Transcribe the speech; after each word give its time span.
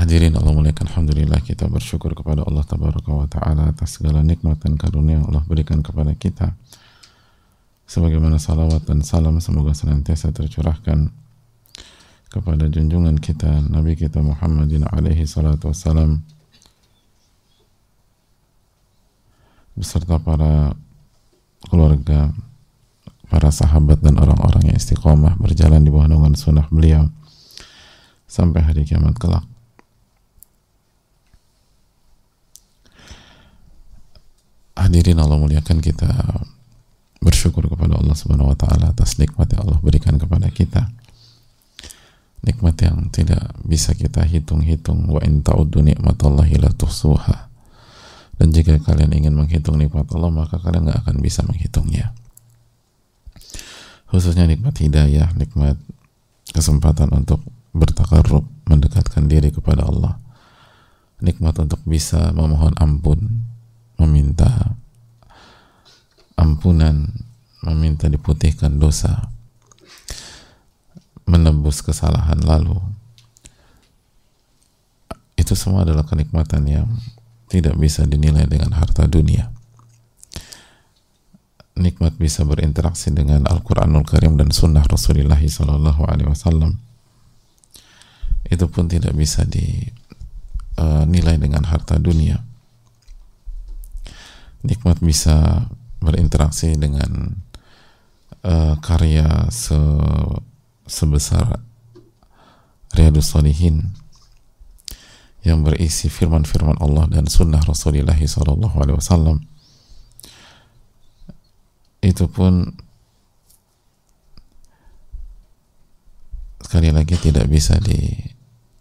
Hadirin 0.00 0.32
Allah 0.32 0.56
muliakan. 0.56 0.88
Alhamdulillah 0.88 1.44
kita 1.44 1.68
bersyukur 1.68 2.16
kepada 2.16 2.40
Allah 2.40 2.64
Tabaraka 2.64 3.12
wa 3.12 3.28
Ta'ala 3.28 3.68
atas 3.68 4.00
segala 4.00 4.24
nikmat 4.24 4.56
dan 4.64 4.80
karunia 4.80 5.20
yang 5.20 5.28
Allah 5.28 5.44
berikan 5.44 5.84
kepada 5.84 6.16
kita. 6.16 6.56
Sebagaimana 7.84 8.40
salawat 8.40 8.88
dan 8.88 9.04
salam 9.04 9.36
semoga 9.44 9.76
senantiasa 9.76 10.32
tercurahkan 10.32 11.12
kepada 12.32 12.64
junjungan 12.72 13.20
kita 13.20 13.68
Nabi 13.68 13.92
kita 13.92 14.24
Muhammadin 14.24 14.88
alaihi 14.88 15.28
salatu 15.28 15.68
wassalam 15.68 16.24
beserta 19.76 20.16
para 20.16 20.72
keluarga 21.68 22.32
para 23.28 23.52
sahabat 23.52 24.00
dan 24.00 24.16
orang-orang 24.16 24.72
yang 24.72 24.80
istiqomah 24.80 25.36
berjalan 25.36 25.84
di 25.84 25.92
bawah 25.92 26.08
naungan 26.08 26.40
sunnah 26.40 26.64
beliau 26.72 27.04
sampai 28.24 28.64
hari 28.64 28.88
kiamat 28.88 29.20
kelak 29.20 29.44
hadirin 34.90 35.22
Allah 35.22 35.38
muliakan 35.38 35.78
kita 35.78 36.10
bersyukur 37.22 37.70
kepada 37.70 37.94
Allah 37.94 38.10
Subhanahu 38.18 38.50
wa 38.50 38.58
taala 38.58 38.90
atas 38.90 39.22
nikmat 39.22 39.46
yang 39.54 39.70
Allah 39.70 39.78
berikan 39.78 40.18
kepada 40.18 40.50
kita. 40.50 40.90
Nikmat 42.42 42.74
yang 42.82 43.06
tidak 43.14 43.54
bisa 43.62 43.94
kita 43.94 44.26
hitung-hitung 44.26 45.06
wa 45.06 45.22
in 45.22 45.46
ta'uddu 45.46 45.78
nikmatallahi 45.86 46.58
la 46.58 46.74
tuhsuha. 46.74 47.46
Dan 48.34 48.50
jika 48.50 48.82
kalian 48.82 49.14
ingin 49.14 49.30
menghitung 49.38 49.78
nikmat 49.78 50.10
Allah 50.10 50.34
maka 50.34 50.58
kalian 50.58 50.90
nggak 50.90 51.06
akan 51.06 51.16
bisa 51.22 51.46
menghitungnya. 51.46 52.10
Khususnya 54.10 54.50
nikmat 54.50 54.74
hidayah, 54.82 55.30
nikmat 55.38 55.78
kesempatan 56.50 57.14
untuk 57.14 57.46
bertakarrub, 57.70 58.42
mendekatkan 58.66 59.30
diri 59.30 59.54
kepada 59.54 59.86
Allah. 59.86 60.18
Nikmat 61.22 61.62
untuk 61.62 61.78
bisa 61.86 62.34
memohon 62.34 62.74
ampun, 62.80 63.46
meminta 64.00 64.79
ampunan, 66.40 67.12
meminta 67.60 68.08
diputihkan 68.08 68.80
dosa, 68.80 69.28
menebus 71.28 71.84
kesalahan 71.84 72.40
lalu. 72.40 72.80
Itu 75.36 75.52
semua 75.52 75.84
adalah 75.84 76.08
kenikmatan 76.08 76.64
yang 76.64 76.88
tidak 77.52 77.76
bisa 77.76 78.08
dinilai 78.08 78.48
dengan 78.48 78.72
harta 78.72 79.04
dunia. 79.04 79.52
Nikmat 81.76 82.16
bisa 82.16 82.44
berinteraksi 82.44 83.12
dengan 83.12 83.44
Al-Quranul 83.48 84.04
Karim 84.04 84.36
dan 84.36 84.52
Sunnah 84.52 84.84
Rasulullah 84.84 85.38
Wasallam. 85.38 86.76
Itu 88.48 88.66
pun 88.68 88.88
tidak 88.88 89.12
bisa 89.16 89.44
dinilai 89.44 91.36
dengan 91.40 91.64
harta 91.68 91.96
dunia 91.96 92.50
nikmat 94.60 95.00
bisa 95.00 95.68
berinteraksi 96.00 96.74
dengan 96.76 97.36
uh, 98.44 98.74
karya 98.80 99.48
se 99.52 99.76
sebesar 100.90 101.62
Riyadus 102.90 103.30
Salihin 103.30 103.94
yang 105.46 105.62
berisi 105.62 106.10
firman-firman 106.10 106.76
Allah 106.82 107.06
dan 107.06 107.30
sunnah 107.30 107.62
Rasulullah 107.62 108.18
SAW 108.18 109.38
itu 112.00 112.24
pun 112.26 112.74
sekali 116.60 116.94
lagi 116.94 117.18
tidak 117.18 117.50
bisa 117.50 117.76
di, 117.82 118.14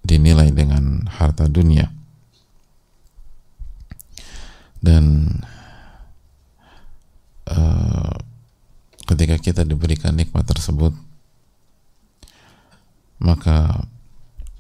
dinilai 0.06 0.53
dengan 0.53 1.09
harta 1.09 1.50
dunia. 1.50 1.90
Dan 4.79 5.28
uh, 7.49 8.13
ketika 9.09 9.35
kita 9.41 9.61
diberikan 9.65 10.13
nikmat 10.13 10.45
tersebut 10.45 10.93
maka 13.19 13.83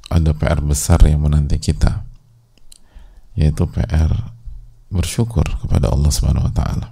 ada 0.09 0.33
PR 0.35 0.59
besar 0.59 0.99
yang 1.05 1.23
menanti 1.23 1.61
kita 1.61 2.03
yaitu 3.39 3.63
PR 3.71 4.11
bersyukur 4.91 5.45
kepada 5.45 5.93
Allah 5.93 6.11
Subhanahu 6.11 6.49
wa 6.49 6.53
taala. 6.53 6.87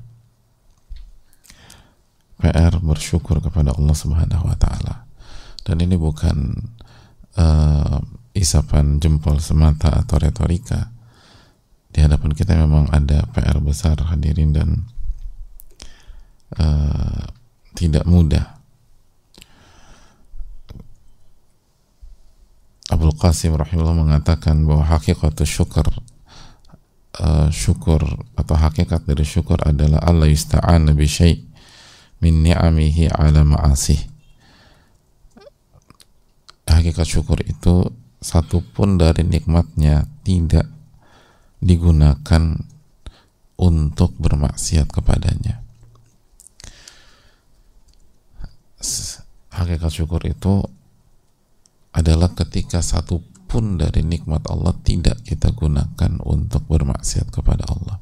PR 2.38 2.74
bersyukur 2.80 3.42
kepada 3.42 3.74
Allah 3.74 3.96
Subhanahu 3.98 4.46
wa 4.46 4.56
taala. 4.56 5.10
Dan 5.66 5.82
ini 5.84 5.98
bukan 5.98 6.54
uh, 7.36 7.98
isapan 8.38 9.02
jempol 9.02 9.42
semata 9.42 9.92
atau 9.92 10.22
retorika. 10.22 10.94
Di 11.90 12.06
hadapan 12.06 12.32
kita 12.38 12.54
memang 12.54 12.94
ada 12.94 13.26
PR 13.34 13.58
besar 13.58 13.98
hadirin 14.08 14.54
dan 14.54 14.86
uh, 16.56 17.28
tidak 17.76 18.08
mudah. 18.08 18.58
Abdul 22.88 23.20
Qasim 23.20 23.52
rahimahullah 23.52 24.00
mengatakan 24.00 24.64
bahwa 24.64 24.88
hakikat 24.88 25.36
syukur 25.44 25.92
uh, 27.20 27.52
syukur 27.52 28.00
atau 28.40 28.56
hakikat 28.56 29.04
dari 29.04 29.28
syukur 29.28 29.60
adalah 29.60 30.00
Allah 30.08 30.32
yusta'an 30.32 30.88
bi 30.96 31.04
syai' 31.04 31.44
min 32.24 32.48
ni'amihi 32.48 33.12
ala 33.12 33.44
ma'asih. 33.44 34.00
Hakikat 36.68 37.08
syukur 37.08 37.44
itu 37.44 37.92
satu 38.24 38.64
pun 38.64 38.98
dari 38.98 39.24
nikmatnya 39.24 40.08
tidak 40.26 40.66
digunakan 41.62 42.62
untuk 43.58 44.14
bermaksiat 44.18 44.90
kepadanya. 44.94 45.67
Hakikat 49.54 49.92
syukur 49.92 50.22
itu 50.26 50.62
adalah 51.94 52.34
ketika 52.38 52.82
satu 52.86 53.24
pun 53.48 53.80
dari 53.80 54.04
nikmat 54.04 54.46
Allah 54.52 54.76
tidak 54.84 55.24
kita 55.24 55.56
gunakan 55.56 56.20
untuk 56.22 56.68
bermaksiat 56.68 57.32
kepada 57.32 57.66
Allah. 57.66 57.98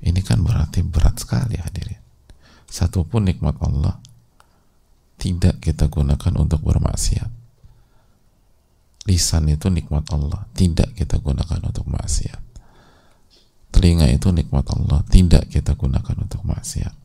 Ini 0.00 0.20
kan 0.24 0.40
berarti 0.40 0.80
berat 0.80 1.20
sekali 1.20 1.60
hadirin. 1.60 2.00
Satu 2.70 3.04
pun 3.04 3.28
nikmat 3.28 3.60
Allah 3.60 4.00
tidak 5.20 5.60
kita 5.60 5.92
gunakan 5.92 6.32
untuk 6.40 6.64
bermaksiat. 6.64 7.28
Lisan 9.04 9.52
itu 9.52 9.68
nikmat 9.68 10.08
Allah, 10.14 10.48
tidak 10.56 10.96
kita 10.96 11.20
gunakan 11.20 11.60
untuk 11.60 11.84
maksiat. 11.88 12.40
Telinga 13.74 14.08
itu 14.08 14.32
nikmat 14.32 14.64
Allah, 14.72 15.04
tidak 15.08 15.50
kita 15.52 15.76
gunakan 15.76 16.16
untuk 16.20 16.40
maksiat. 16.46 16.99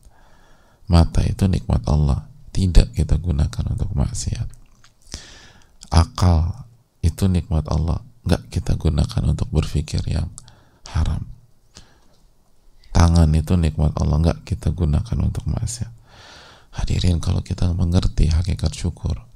Mata 0.86 1.22
itu 1.26 1.50
nikmat 1.50 1.82
Allah, 1.90 2.30
tidak 2.54 2.94
kita 2.94 3.18
gunakan 3.18 3.64
untuk 3.74 3.90
maksiat. 3.90 4.46
Akal 5.90 6.66
itu 7.02 7.26
nikmat 7.26 7.66
Allah, 7.66 8.02
nggak 8.22 8.50
kita 8.50 8.78
gunakan 8.78 9.22
untuk 9.26 9.50
berpikir 9.50 10.02
yang 10.06 10.30
haram. 10.94 11.26
Tangan 12.94 13.28
itu 13.34 13.58
nikmat 13.58 13.98
Allah, 13.98 14.16
nggak 14.22 14.38
kita 14.46 14.70
gunakan 14.70 15.18
untuk 15.26 15.44
maksiat. 15.50 15.90
Hadirin 16.76 17.18
kalau 17.18 17.42
kita 17.42 17.66
mengerti 17.74 18.30
hakikat 18.30 18.70
syukur, 18.70 19.26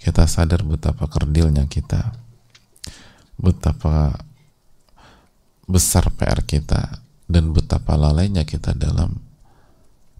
kita 0.00 0.24
sadar 0.24 0.64
betapa 0.64 1.06
kerdilnya 1.12 1.68
kita, 1.68 2.16
betapa 3.36 4.16
besar 5.68 6.08
PR 6.14 6.40
kita, 6.46 7.04
dan 7.26 7.50
betapa 7.52 7.98
lalainya 7.98 8.46
kita 8.46 8.72
dalam 8.72 9.18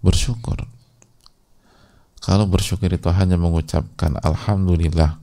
bersyukur. 0.07 0.63
Kalau 2.23 2.47
bersyukur 2.47 2.87
itu 2.95 3.11
hanya 3.11 3.35
mengucapkan 3.35 4.15
Alhamdulillah 4.23 5.19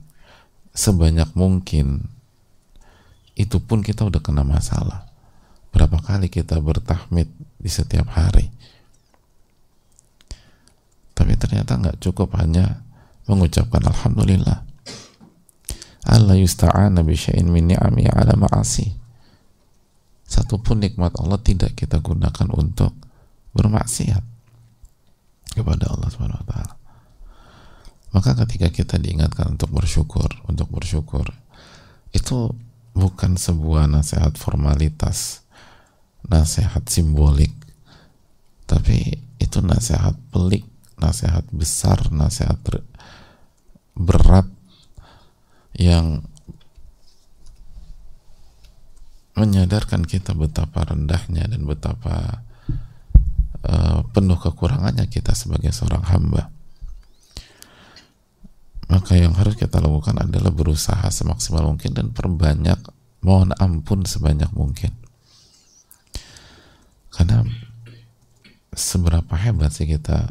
sebanyak 0.76 1.32
mungkin 1.32 2.04
itu 3.32 3.56
pun 3.64 3.80
kita 3.80 4.04
udah 4.04 4.20
kena 4.20 4.44
masalah. 4.44 5.08
Berapa 5.72 5.98
kali 6.04 6.28
kita 6.28 6.60
bertahmid 6.60 7.32
di 7.56 7.70
setiap 7.72 8.12
hari. 8.12 8.52
Tapi 11.16 11.32
ternyata 11.40 11.80
nggak 11.80 11.98
cukup 12.04 12.36
hanya 12.36 12.84
mengucapkan 13.24 13.80
Alhamdulillah. 13.88 14.62
Allah 16.04 16.36
yusta'ana 16.36 17.00
bi 17.00 17.16
syai'in 17.16 17.48
min 17.48 17.72
ni'ami 17.72 18.06
ala 18.12 18.36
ma'asi. 18.36 18.92
Satupun 20.28 20.84
nikmat 20.84 21.16
Allah 21.16 21.40
tidak 21.40 21.74
kita 21.74 21.98
gunakan 21.98 22.48
untuk 22.54 22.92
bermaksiat 23.56 24.33
kepada 25.54 25.88
Allah 25.88 26.10
Subhanahu 26.10 26.42
wa 26.42 26.48
taala. 26.50 26.74
Maka 28.14 28.30
ketika 28.46 28.70
kita 28.70 28.98
diingatkan 28.98 29.58
untuk 29.58 29.74
bersyukur, 29.74 30.30
untuk 30.46 30.70
bersyukur, 30.70 31.26
itu 32.14 32.54
bukan 32.94 33.34
sebuah 33.34 33.90
nasihat 33.90 34.38
formalitas, 34.38 35.42
nasihat 36.22 36.86
simbolik, 36.86 37.50
tapi 38.70 39.18
itu 39.42 39.58
nasihat 39.58 40.14
pelik, 40.30 40.62
nasihat 40.94 41.42
besar, 41.50 42.06
nasihat 42.14 42.54
berat 43.98 44.46
yang 45.74 46.22
menyadarkan 49.34 50.06
kita 50.06 50.38
betapa 50.38 50.86
rendahnya 50.86 51.50
dan 51.50 51.66
betapa 51.66 52.46
uh, 53.64 54.04
penuh 54.12 54.36
kekurangannya 54.36 55.08
kita 55.08 55.32
sebagai 55.32 55.72
seorang 55.72 56.04
hamba. 56.04 56.52
Maka 58.92 59.16
yang 59.16 59.32
harus 59.34 59.56
kita 59.56 59.80
lakukan 59.80 60.20
adalah 60.20 60.52
berusaha 60.52 61.08
semaksimal 61.08 61.64
mungkin 61.64 61.96
dan 61.96 62.12
perbanyak 62.12 62.78
mohon 63.24 63.50
ampun 63.56 64.04
sebanyak 64.04 64.52
mungkin. 64.52 64.92
Karena 67.08 67.42
seberapa 68.76 69.32
hebat 69.34 69.72
sih 69.72 69.88
kita 69.88 70.30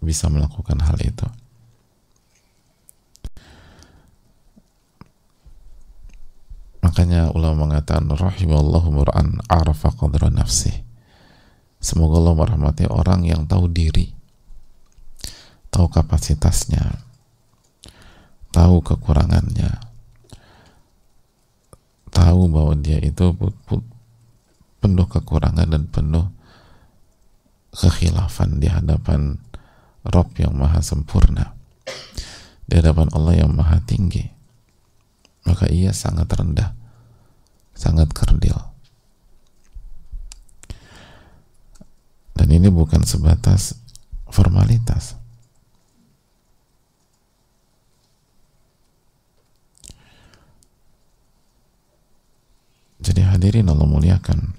bisa 0.00 0.32
melakukan 0.32 0.80
hal 0.80 0.96
itu? 1.04 1.28
Makanya 6.80 7.30
ulama 7.36 7.68
mengatakan 7.68 8.08
rahimallahu 8.08 8.88
mur'an 8.88 9.44
arafa 9.46 9.92
qadra 9.92 10.32
nafsih 10.32 10.89
semoga 11.80 12.20
Allah 12.20 12.36
merahmati 12.36 12.84
orang 12.86 13.24
yang 13.24 13.48
tahu 13.48 13.66
diri 13.72 14.12
tahu 15.72 15.88
kapasitasnya 15.88 17.00
tahu 18.52 18.84
kekurangannya 18.84 19.80
tahu 22.12 22.40
bahwa 22.52 22.74
dia 22.76 23.00
itu 23.00 23.32
penuh 24.80 25.06
kekurangan 25.08 25.66
dan 25.70 25.88
penuh 25.88 26.28
kekhilafan 27.70 28.58
di 28.58 28.66
hadapan 28.66 29.38
Rob 30.00 30.32
yang 30.40 30.56
maha 30.56 30.80
sempurna. 30.80 31.52
Di 32.64 32.80
hadapan 32.80 33.12
Allah 33.12 33.44
yang 33.44 33.52
maha 33.52 33.84
tinggi. 33.84 34.24
Maka 35.44 35.68
ia 35.68 35.92
sangat 35.92 36.28
rendah 36.32 36.76
sangat 37.80 38.12
kerdil 38.12 38.69
dan 42.50 42.58
ini 42.58 42.66
bukan 42.66 43.06
sebatas 43.06 43.78
formalitas 44.26 45.14
Jadi 53.00 53.24
hadirin 53.24 53.64
Allah 53.64 53.88
muliakan. 53.88 54.52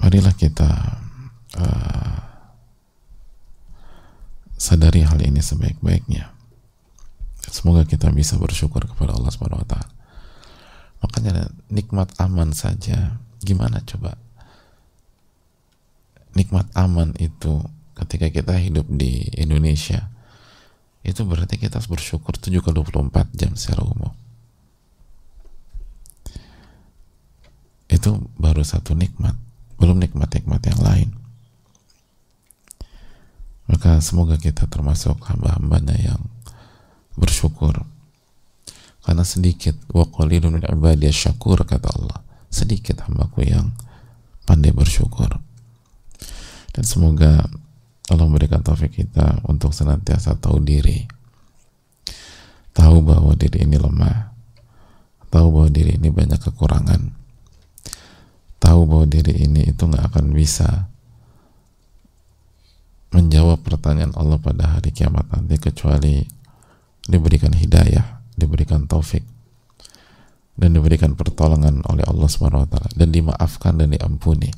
Marilah 0.00 0.32
kita 0.32 0.98
uh, 1.60 2.18
sadari 4.56 5.04
hal 5.04 5.20
ini 5.20 5.44
sebaik-baiknya. 5.44 6.32
Semoga 7.44 7.84
kita 7.84 8.08
bisa 8.08 8.40
bersyukur 8.40 8.88
kepada 8.88 9.12
Allah 9.12 9.28
Subhanahu 9.28 9.68
wa. 9.68 9.93
Makanya 11.04 11.52
nikmat 11.68 12.16
aman 12.16 12.56
saja. 12.56 13.20
Gimana 13.44 13.84
coba? 13.84 14.16
Nikmat 16.32 16.72
aman 16.72 17.12
itu 17.20 17.60
ketika 17.92 18.32
kita 18.32 18.56
hidup 18.56 18.88
di 18.88 19.28
Indonesia 19.36 20.08
itu 21.04 21.20
berarti 21.28 21.60
kita 21.60 21.76
harus 21.76 21.92
bersyukur 21.92 22.32
7 22.40 22.64
ke 22.64 22.70
24 22.72 23.36
jam 23.36 23.52
secara 23.52 23.84
umum. 23.84 24.16
Itu 27.92 28.32
baru 28.40 28.64
satu 28.64 28.96
nikmat 28.96 29.36
belum 29.76 30.00
nikmat-nikmat 30.00 30.64
yang 30.64 30.80
lain. 30.80 31.10
Maka 33.68 34.00
semoga 34.00 34.40
kita 34.40 34.64
termasuk 34.64 35.20
hamba-hambanya 35.28 35.96
yang 36.00 36.20
bersyukur 37.20 37.84
karena 39.04 39.20
sedikit 39.20 39.76
wa 39.92 40.08
qalilun 40.08 40.64
syakur 41.12 41.60
kata 41.68 41.88
Allah. 41.92 42.24
Sedikit 42.48 43.04
hambaku 43.04 43.44
yang 43.44 43.76
pandai 44.48 44.72
bersyukur. 44.72 45.28
Dan 46.72 46.84
semoga 46.88 47.44
Allah 48.08 48.24
memberikan 48.24 48.64
taufik 48.64 48.96
kita 48.96 49.44
untuk 49.44 49.76
senantiasa 49.76 50.40
tahu 50.40 50.64
diri. 50.64 51.04
Tahu 52.72 53.04
bahwa 53.04 53.36
diri 53.36 53.68
ini 53.68 53.76
lemah. 53.76 54.32
Tahu 55.28 55.46
bahwa 55.52 55.68
diri 55.68 56.00
ini 56.00 56.08
banyak 56.08 56.40
kekurangan. 56.40 57.12
Tahu 58.56 58.80
bahwa 58.88 59.04
diri 59.04 59.44
ini 59.44 59.68
itu 59.68 59.84
nggak 59.84 60.16
akan 60.16 60.32
bisa 60.32 60.88
menjawab 63.12 63.60
pertanyaan 63.62 64.16
Allah 64.16 64.40
pada 64.40 64.74
hari 64.74 64.90
kiamat 64.90 65.28
nanti 65.30 65.54
kecuali 65.60 66.26
diberikan 67.06 67.54
hidayah 67.54 68.13
diberikan 68.34 68.86
taufik 68.90 69.22
dan 70.54 70.70
diberikan 70.74 71.18
pertolongan 71.18 71.82
oleh 71.90 72.06
Allah 72.06 72.28
SWT 72.30 72.94
dan 72.94 73.08
dimaafkan 73.10 73.74
dan 73.74 73.90
diampuni 73.90 74.54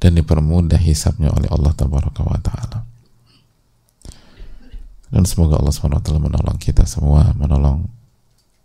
dan 0.00 0.16
dipermudah 0.16 0.80
hisapnya 0.80 1.28
oleh 1.28 1.48
Allah 1.52 1.76
Taala. 1.76 2.88
Dan 5.10 5.26
semoga 5.28 5.60
Allah 5.60 5.74
SWT 5.74 6.16
menolong 6.16 6.56
kita 6.56 6.88
semua, 6.88 7.36
menolong 7.36 7.84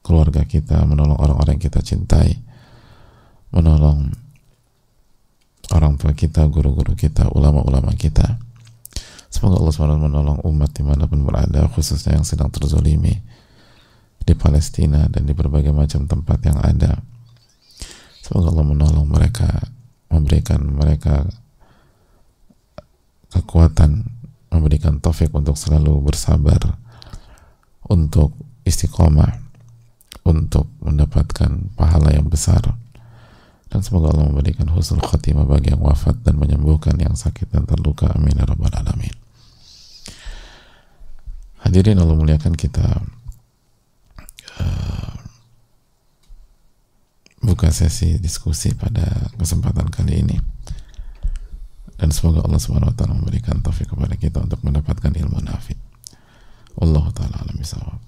keluarga 0.05 0.45
kita, 0.45 0.85
menolong 0.87 1.17
orang-orang 1.19 1.59
yang 1.59 1.65
kita 1.67 1.81
cintai, 1.83 2.37
menolong 3.51 4.13
orang 5.73 5.97
tua 5.97 6.13
kita, 6.13 6.45
guru-guru 6.47 6.93
kita, 6.95 7.33
ulama-ulama 7.33 7.91
kita. 7.97 8.39
Semoga 9.27 9.59
Allah 9.59 9.73
SWT 9.75 9.99
menolong 9.99 10.39
umat 10.47 10.71
di 10.71 10.85
mana 10.85 11.09
pun 11.09 11.25
berada, 11.27 11.67
khususnya 11.73 12.15
yang 12.15 12.23
sedang 12.23 12.47
terzolimi 12.47 13.19
di 14.25 14.33
Palestina 14.33 15.05
dan 15.05 15.29
di 15.29 15.33
berbagai 15.37 15.69
macam 15.69 16.09
tempat 16.09 16.41
yang 16.43 16.57
ada. 16.59 16.99
Semoga 18.25 18.49
Allah 18.49 18.65
menolong 18.65 19.05
mereka 19.05 19.69
memberikan 20.09 20.65
mereka 20.65 21.29
kekuatan 23.29 24.09
memberikan 24.49 24.97
taufik 24.97 25.29
untuk 25.35 25.53
selalu 25.53 26.01
bersabar 26.01 26.57
untuk 27.85 28.33
istiqomah 28.65 29.45
untuk 30.25 30.65
mendapatkan 30.81 31.69
pahala 31.77 32.17
yang 32.17 32.25
besar. 32.25 32.63
Dan 33.69 33.85
semoga 33.85 34.09
Allah 34.09 34.25
memberikan 34.31 34.71
husnul 34.73 35.05
khatimah 35.05 35.45
bagi 35.45 35.69
yang 35.69 35.83
wafat 35.85 36.25
dan 36.25 36.41
menyembuhkan 36.41 36.97
yang 36.97 37.13
sakit 37.13 37.53
dan 37.53 37.69
terluka. 37.69 38.09
Amin 38.09 38.33
ya 38.33 38.47
rabbal 38.47 38.73
alamin. 38.73 39.13
Hadirin 41.61 41.97
Allah 42.01 42.17
muliakan 42.17 42.53
kita 42.57 43.03
buka 47.45 47.69
sesi 47.69 48.17
diskusi 48.17 48.73
pada 48.73 49.31
kesempatan 49.37 49.87
kali 49.93 50.25
ini 50.25 50.37
dan 51.95 52.11
semoga 52.11 52.43
Allah 52.43 52.59
Subhanahu 52.59 52.91
wa 52.91 52.97
taala 52.97 53.15
memberikan 53.15 53.63
taufik 53.63 53.87
kepada 53.87 54.19
kita 54.19 54.43
untuk 54.43 54.59
mendapatkan 54.67 55.15
ilmu 55.15 55.39
nafi. 55.39 55.77
Allah 56.83 57.05
taala 57.15 57.35
alam 57.39 57.55
bisawab. 57.55 57.99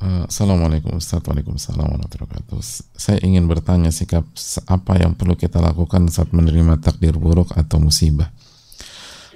Uh, 0.00 0.24
Assalamualaikum 0.28 1.00
Ustaz 1.00 1.24
Waalaikumsalam 1.24 1.80
warahmatullahi 1.80 2.28
wabarakatuh 2.28 2.60
Saya 2.92 3.24
ingin 3.24 3.48
bertanya 3.48 3.88
sikap 3.88 4.26
apa 4.68 5.00
yang 5.00 5.16
perlu 5.16 5.32
kita 5.32 5.64
lakukan 5.64 6.12
saat 6.12 6.28
menerima 6.28 6.76
takdir 6.84 7.16
buruk 7.16 7.56
atau 7.56 7.80
musibah 7.80 8.28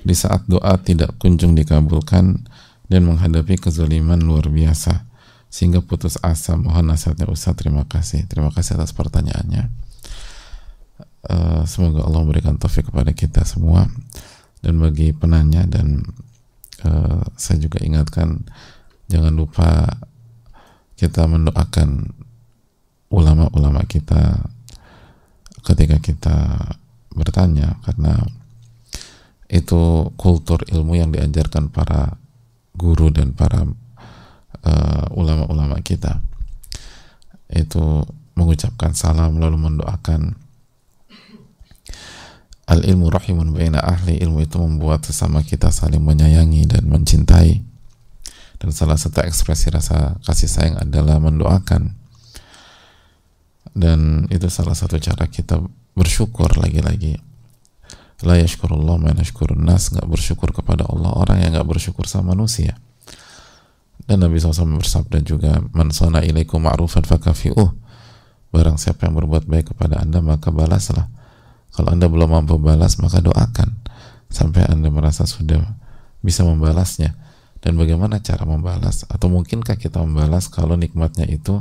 Di 0.03 0.15
saat 0.15 0.47
doa 0.47 0.79
tidak 0.81 1.19
kunjung 1.19 1.59
dikabulkan 1.59 2.47
dan 2.89 3.01
menghadapi 3.05 3.61
kezaliman 3.61 4.19
luar 4.23 4.49
biasa 4.49 5.05
sehingga 5.49 5.81
putus 5.81 6.21
asa 6.21 6.57
mohon 6.57 6.93
nasihatnya 6.93 7.29
Ustaz. 7.29 7.57
Terima 7.57 7.85
kasih. 7.89 8.29
Terima 8.29 8.53
kasih 8.53 8.77
atas 8.77 8.93
pertanyaannya. 8.93 9.69
Uh, 11.29 11.63
semoga 11.67 12.05
Allah 12.05 12.21
memberikan 12.25 12.57
taufik 12.57 12.89
kepada 12.93 13.13
kita 13.13 13.45
semua. 13.45 13.89
Dan 14.59 14.81
bagi 14.83 15.15
penanya 15.15 15.65
dan 15.65 16.03
uh, 16.85 17.23
saya 17.39 17.63
juga 17.63 17.79
ingatkan 17.81 18.43
jangan 19.09 19.33
lupa 19.33 19.87
kita 20.99 21.31
mendoakan 21.31 22.11
ulama-ulama 23.09 23.87
kita 23.87 24.51
ketika 25.65 25.97
kita 26.03 26.37
bertanya 27.15 27.79
karena 27.87 28.21
itu 29.49 30.13
kultur 30.21 30.61
ilmu 30.69 31.01
yang 31.01 31.09
diajarkan 31.09 31.73
para 31.73 32.21
guru 32.77 33.09
dan 33.09 33.33
para 33.33 33.65
uh, 34.63 35.07
ulama-ulama 35.17 35.81
uh, 35.81 35.83
kita. 35.83 36.21
Itu 37.49 38.05
mengucapkan 38.37 38.93
salam 38.93 39.41
lalu 39.41 39.57
mendoakan. 39.57 40.37
Al 42.69 42.85
ilmu 42.85 43.09
rahimun 43.09 43.57
baina 43.57 43.81
ahli. 43.81 44.21
Ilmu 44.21 44.45
itu 44.45 44.61
membuat 44.61 45.09
sesama 45.09 45.41
kita 45.41 45.73
saling 45.73 46.05
menyayangi 46.05 46.69
dan 46.69 46.85
mencintai. 46.85 47.65
Dan 48.61 48.69
salah 48.77 49.01
satu 49.01 49.25
ekspresi 49.25 49.73
rasa 49.73 50.21
kasih 50.29 50.51
sayang 50.53 50.77
adalah 50.77 51.17
mendoakan. 51.17 51.97
Dan 53.73 54.29
itu 54.29 54.53
salah 54.53 54.77
satu 54.77 55.01
cara 55.01 55.25
kita 55.25 55.57
bersyukur 55.97 56.53
lagi-lagi 56.61 57.28
la 58.27 58.35
yashkurullah 58.39 58.99
man 58.99 59.15
yashkurun 59.23 59.63
nas 59.63 59.95
nggak 59.95 60.07
bersyukur 60.07 60.51
kepada 60.51 60.87
Allah. 60.89 61.15
Orang 61.15 61.39
yang 61.39 61.55
nggak 61.55 61.69
bersyukur 61.69 62.11
sama 62.11 62.35
manusia. 62.35 62.75
Dan 64.09 64.25
Nabi 64.25 64.41
SAW 64.41 64.81
bersabda 64.81 65.21
juga 65.21 65.61
man 65.77 65.93
sana 65.93 66.25
ilaikum 66.25 66.65
ma'rufan 66.65 67.05
fakafi'uh. 67.05 67.71
Barang 68.49 68.81
siapa 68.81 69.05
yang 69.05 69.15
berbuat 69.21 69.45
baik 69.45 69.77
kepada 69.77 70.01
anda 70.01 70.25
maka 70.25 70.49
balaslah. 70.49 71.13
Kalau 71.69 71.93
anda 71.93 72.09
belum 72.09 72.33
mampu 72.33 72.57
balas 72.57 72.97
maka 72.99 73.21
doakan. 73.21 73.77
Sampai 74.33 74.65
anda 74.65 74.89
merasa 74.89 75.29
sudah 75.29 75.61
bisa 76.25 76.43
membalasnya. 76.43 77.15
Dan 77.59 77.77
bagaimana 77.77 78.23
cara 78.25 78.49
membalas? 78.49 79.05
Atau 79.11 79.29
mungkinkah 79.29 79.77
kita 79.77 80.01
membalas 80.01 80.49
kalau 80.49 80.79
nikmatnya 80.79 81.27
itu 81.29 81.61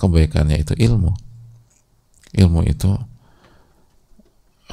kebaikannya 0.00 0.58
itu 0.58 0.74
ilmu? 0.74 1.12
Ilmu 2.34 2.60
itu 2.66 2.90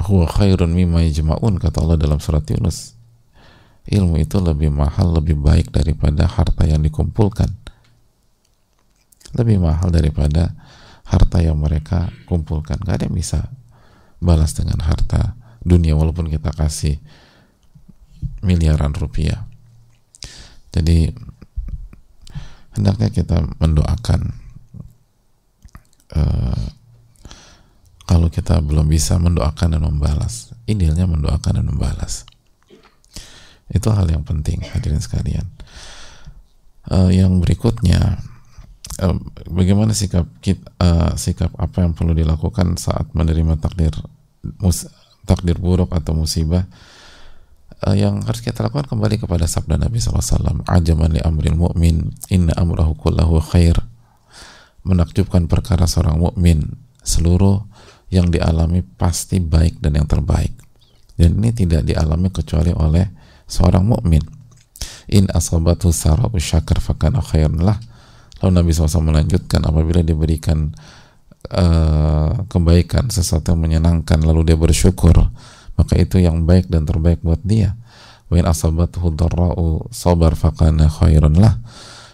huwa 0.02 0.26
khairun 0.26 0.74
mimma 0.74 1.06
yajma'un 1.06 1.62
kata 1.62 1.78
Allah 1.78 1.98
dalam 2.00 2.18
surat 2.18 2.42
Yunus. 2.50 2.98
Ilmu 3.84 4.16
itu 4.16 4.40
lebih 4.40 4.72
mahal 4.72 5.12
lebih 5.12 5.36
baik 5.36 5.70
daripada 5.70 6.24
harta 6.24 6.64
yang 6.64 6.80
dikumpulkan. 6.80 7.52
Lebih 9.36 9.60
mahal 9.60 9.92
daripada 9.92 10.56
harta 11.04 11.38
yang 11.44 11.60
mereka 11.60 12.08
kumpulkan. 12.24 12.80
Gak 12.80 13.02
ada 13.02 13.04
yang 13.06 13.16
bisa 13.16 13.52
balas 14.24 14.56
dengan 14.56 14.80
harta 14.80 15.36
dunia 15.60 15.92
walaupun 15.92 16.32
kita 16.32 16.48
kasih 16.56 16.96
miliaran 18.40 18.96
rupiah. 18.96 19.44
Jadi 20.72 21.12
hendaknya 22.74 23.08
kita 23.12 23.44
mendoakan 23.60 24.20
uh, 26.16 26.64
kalau 28.04 28.28
kita 28.28 28.60
belum 28.60 28.88
bisa 28.88 29.16
mendoakan 29.16 29.76
dan 29.76 29.82
membalas 29.82 30.54
idealnya 30.64 31.04
mendoakan 31.08 31.60
dan 31.60 31.66
membalas. 31.68 32.24
Itu 33.68 33.92
hal 33.92 34.08
yang 34.08 34.24
penting 34.24 34.64
hadirin 34.64 35.00
sekalian. 35.00 35.44
Uh, 36.84 37.08
yang 37.08 37.40
berikutnya 37.40 38.20
uh, 39.00 39.16
bagaimana 39.48 39.96
sikap 39.96 40.28
kita, 40.44 40.68
uh, 40.80 41.16
sikap 41.16 41.48
apa 41.56 41.80
yang 41.80 41.96
perlu 41.96 42.12
dilakukan 42.12 42.76
saat 42.76 43.08
menerima 43.16 43.56
takdir 43.56 43.92
mus, 44.60 44.84
takdir 45.24 45.56
buruk 45.56 45.92
atau 45.96 46.12
musibah? 46.12 46.68
Uh, 47.84 47.96
yang 47.96 48.20
harus 48.24 48.44
kita 48.44 48.64
lakukan 48.64 48.88
kembali 48.88 49.16
kepada 49.20 49.48
sabda 49.48 49.80
Nabi 49.80 50.00
SAW 50.00 50.64
ajaman 50.68 51.16
li 51.16 51.20
amril 51.24 51.56
mu'min 51.56 52.12
inna 52.28 52.52
amrahu 52.56 52.96
kullahu 52.96 53.40
khair. 53.40 53.76
Menakjubkan 54.84 55.48
perkara 55.48 55.88
seorang 55.88 56.20
mukmin 56.20 56.76
seluruh 57.00 57.64
yang 58.14 58.30
dialami 58.30 58.86
pasti 58.86 59.42
baik 59.42 59.82
dan 59.82 59.98
yang 59.98 60.06
terbaik. 60.06 60.54
Dan 61.18 61.42
ini 61.42 61.50
tidak 61.50 61.82
dialami 61.82 62.30
kecuali 62.30 62.70
oleh 62.70 63.10
seorang 63.50 63.82
mukmin. 63.82 64.22
In 65.10 65.26
asabatu 65.30 65.90
sarabu 65.90 66.38
syakar 66.38 66.78
fakana 66.78 67.18
khairan 67.18 67.58
lah. 67.58 67.78
Lalu 68.42 68.50
Nabi 68.60 68.70
SAW 68.70 69.02
melanjutkan 69.02 69.62
apabila 69.66 70.02
diberikan 70.02 70.74
uh, 71.54 72.44
kebaikan, 72.50 73.10
sesuatu 73.10 73.54
yang 73.54 73.62
menyenangkan, 73.62 74.22
lalu 74.22 74.52
dia 74.52 74.58
bersyukur, 74.58 75.14
maka 75.74 75.94
itu 75.98 76.22
yang 76.22 76.46
baik 76.46 76.70
dan 76.70 76.86
terbaik 76.86 77.22
buat 77.22 77.42
dia. 77.42 77.78
Wa 78.30 78.40
in 78.40 78.46
asabatu 78.46 79.10
darra'u 79.14 79.90
sabar 79.90 80.34
fakana 80.34 80.90
khairan 80.90 81.34
lah. 81.38 81.58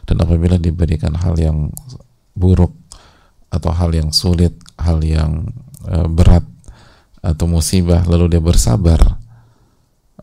Dan 0.05 0.21
apabila 0.21 0.59
diberikan 0.59 1.15
hal 1.15 1.39
yang 1.39 1.71
buruk 2.35 2.75
atau 3.51 3.71
hal 3.71 3.95
yang 3.95 4.11
sulit, 4.11 4.55
hal 4.79 4.99
yang 5.07 5.51
E, 5.81 5.95
berat 6.13 6.45
atau 7.21 7.45
musibah 7.49 8.05
lalu 8.09 8.37
dia 8.37 8.43
bersabar 8.43 9.21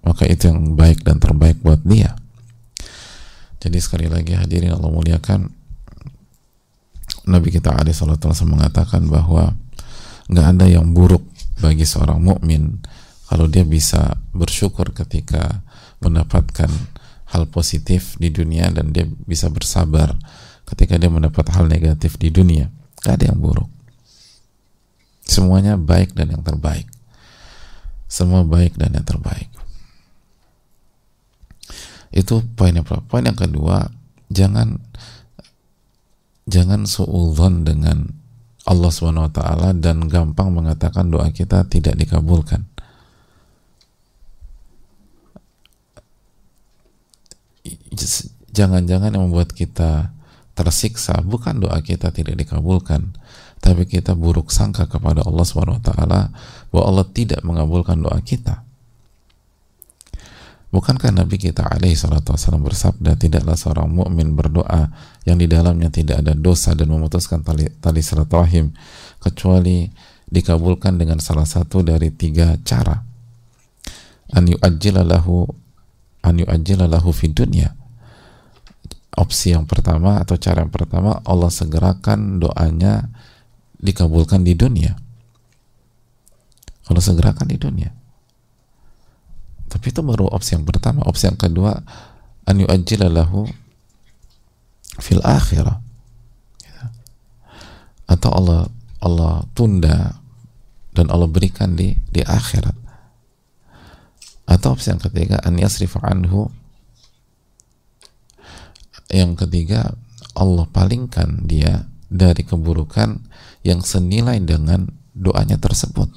maka 0.05 0.23
itu 0.29 0.49
yang 0.49 0.77
baik 0.77 1.03
dan 1.03 1.19
terbaik 1.19 1.59
buat 1.59 1.83
dia. 1.83 2.15
Jadi 3.59 3.77
sekali 3.81 4.07
lagi 4.07 4.37
hadirin 4.37 4.71
Allah 4.71 4.87
muliakan 4.87 5.49
Nabi 7.27 7.51
kita 7.51 7.75
Ali 7.75 7.91
Sallallahu 7.91 8.47
mengatakan 8.47 9.09
bahwa 9.11 9.51
nggak 10.31 10.47
ada 10.55 10.65
yang 10.71 10.95
buruk 10.95 11.27
bagi 11.59 11.83
seorang 11.83 12.23
mukmin 12.23 12.79
kalau 13.27 13.51
dia 13.51 13.67
bisa 13.67 14.15
bersyukur 14.31 14.95
ketika 14.95 15.65
mendapatkan 15.99 16.71
hal 17.35 17.43
positif 17.51 18.15
di 18.15 18.31
dunia 18.31 18.71
dan 18.71 18.95
dia 18.95 19.03
bisa 19.03 19.51
bersabar 19.51 20.15
ketika 20.63 20.95
dia 20.95 21.11
mendapat 21.11 21.51
hal 21.51 21.67
negatif 21.67 22.15
di 22.15 22.31
dunia. 22.31 22.71
Gak 23.03 23.19
ada 23.19 23.35
yang 23.35 23.39
buruk 23.43 23.76
Semuanya 25.27 25.75
baik 25.75 26.15
dan 26.15 26.31
yang 26.31 26.41
terbaik. 26.41 26.87
Semua 28.07 28.47
baik 28.47 28.79
dan 28.79 28.95
yang 28.95 29.03
terbaik. 29.03 29.51
Itu 32.15 32.41
poin 32.55 32.71
yang. 32.71 32.87
Poin 32.87 33.27
yang 33.27 33.35
kedua, 33.35 33.91
jangan 34.31 34.79
jangan 36.47 36.87
suudzon 36.87 37.67
dengan 37.67 38.07
Allah 38.67 38.91
swt 38.91 39.39
dan 39.83 39.97
gampang 40.07 40.51
mengatakan 40.51 41.11
doa 41.11 41.27
kita 41.31 41.67
tidak 41.67 41.99
dikabulkan. 41.99 42.67
Jangan-jangan 48.51 49.11
yang 49.15 49.27
membuat 49.27 49.51
kita 49.51 50.11
tersiksa 50.57 51.21
bukan 51.21 51.61
doa 51.61 51.77
kita 51.85 52.09
tidak 52.09 52.35
dikabulkan, 52.41 53.13
tapi 53.59 53.89
kita 53.89 54.13
buruk 54.13 54.53
sangka 54.53 54.85
kepada 54.85 55.25
Allah 55.25 55.43
swt 55.43 55.89
bahwa 56.71 56.83
Allah 56.85 57.05
tidak 57.09 57.41
mengabulkan 57.41 57.99
doa 57.99 58.17
kita. 58.21 58.67
Bukankah 60.67 61.15
Nabi 61.15 61.39
kita 61.39 61.63
alaihi 61.63 61.95
salatu 61.95 62.35
wasallam 62.35 62.67
bersabda 62.67 63.15
tidaklah 63.15 63.55
seorang 63.55 63.87
mukmin 63.87 64.35
berdoa 64.35 64.91
yang 65.23 65.39
di 65.39 65.47
dalamnya 65.47 65.87
tidak 65.87 66.21
ada 66.21 66.35
dosa 66.35 66.75
dan 66.75 66.91
memutuskan 66.91 67.39
tali, 67.39 67.71
tali 67.79 68.03
silaturahim 68.03 68.75
kecuali 69.23 69.87
dikabulkan 70.27 70.99
dengan 70.99 71.23
salah 71.23 71.47
satu 71.47 71.87
dari 71.87 72.11
tiga 72.11 72.59
cara. 72.67 72.99
An 74.35 74.43
yu'ajjila 74.43 75.07
lahu 75.07 75.47
an 76.27 76.35
yu'ajjila 76.35 76.91
lahu 76.91 77.15
fid 77.15 77.31
dunya. 77.31 77.71
Opsi 79.15 79.55
yang 79.55 79.65
pertama 79.65 80.19
atau 80.19 80.35
cara 80.35 80.67
yang 80.67 80.69
pertama 80.69 81.23
Allah 81.23 81.49
segerakan 81.49 82.43
doanya 82.43 83.07
dikabulkan 83.81 84.41
di 84.41 84.57
dunia. 84.57 84.97
Kalau 86.87 87.03
segerakan 87.03 87.51
di 87.51 87.57
dunia. 87.59 87.91
Tapi 89.67 89.91
itu 89.91 89.99
baru 89.99 90.31
opsi 90.31 90.55
yang 90.55 90.63
pertama. 90.63 91.03
Opsi 91.03 91.27
yang 91.27 91.35
kedua 91.35 91.75
an 92.47 92.55
yu'ajjila 92.57 93.11
lahu 93.11 93.43
fil 95.03 95.21
akhirah. 95.21 95.83
Atau 98.07 98.31
Allah 98.31 98.71
Allah 99.03 99.43
tunda 99.51 100.15
dan 100.95 101.11
Allah 101.11 101.27
berikan 101.27 101.75
di 101.75 101.91
di 102.07 102.23
akhirat. 102.23 102.73
Atau 104.47 104.79
opsi 104.79 104.95
yang 104.95 105.03
ketiga 105.03 105.43
an 105.43 105.59
yasrifa 105.59 105.99
anhu. 106.07 106.47
Yang 109.11 109.43
ketiga 109.43 109.91
Allah 110.39 110.63
palingkan 110.71 111.43
dia 111.43 111.83
dari 112.07 112.43
keburukan 112.43 113.19
yang 113.67 113.83
senilai 113.83 114.39
dengan 114.39 114.87
doanya 115.11 115.59
tersebut. 115.59 116.07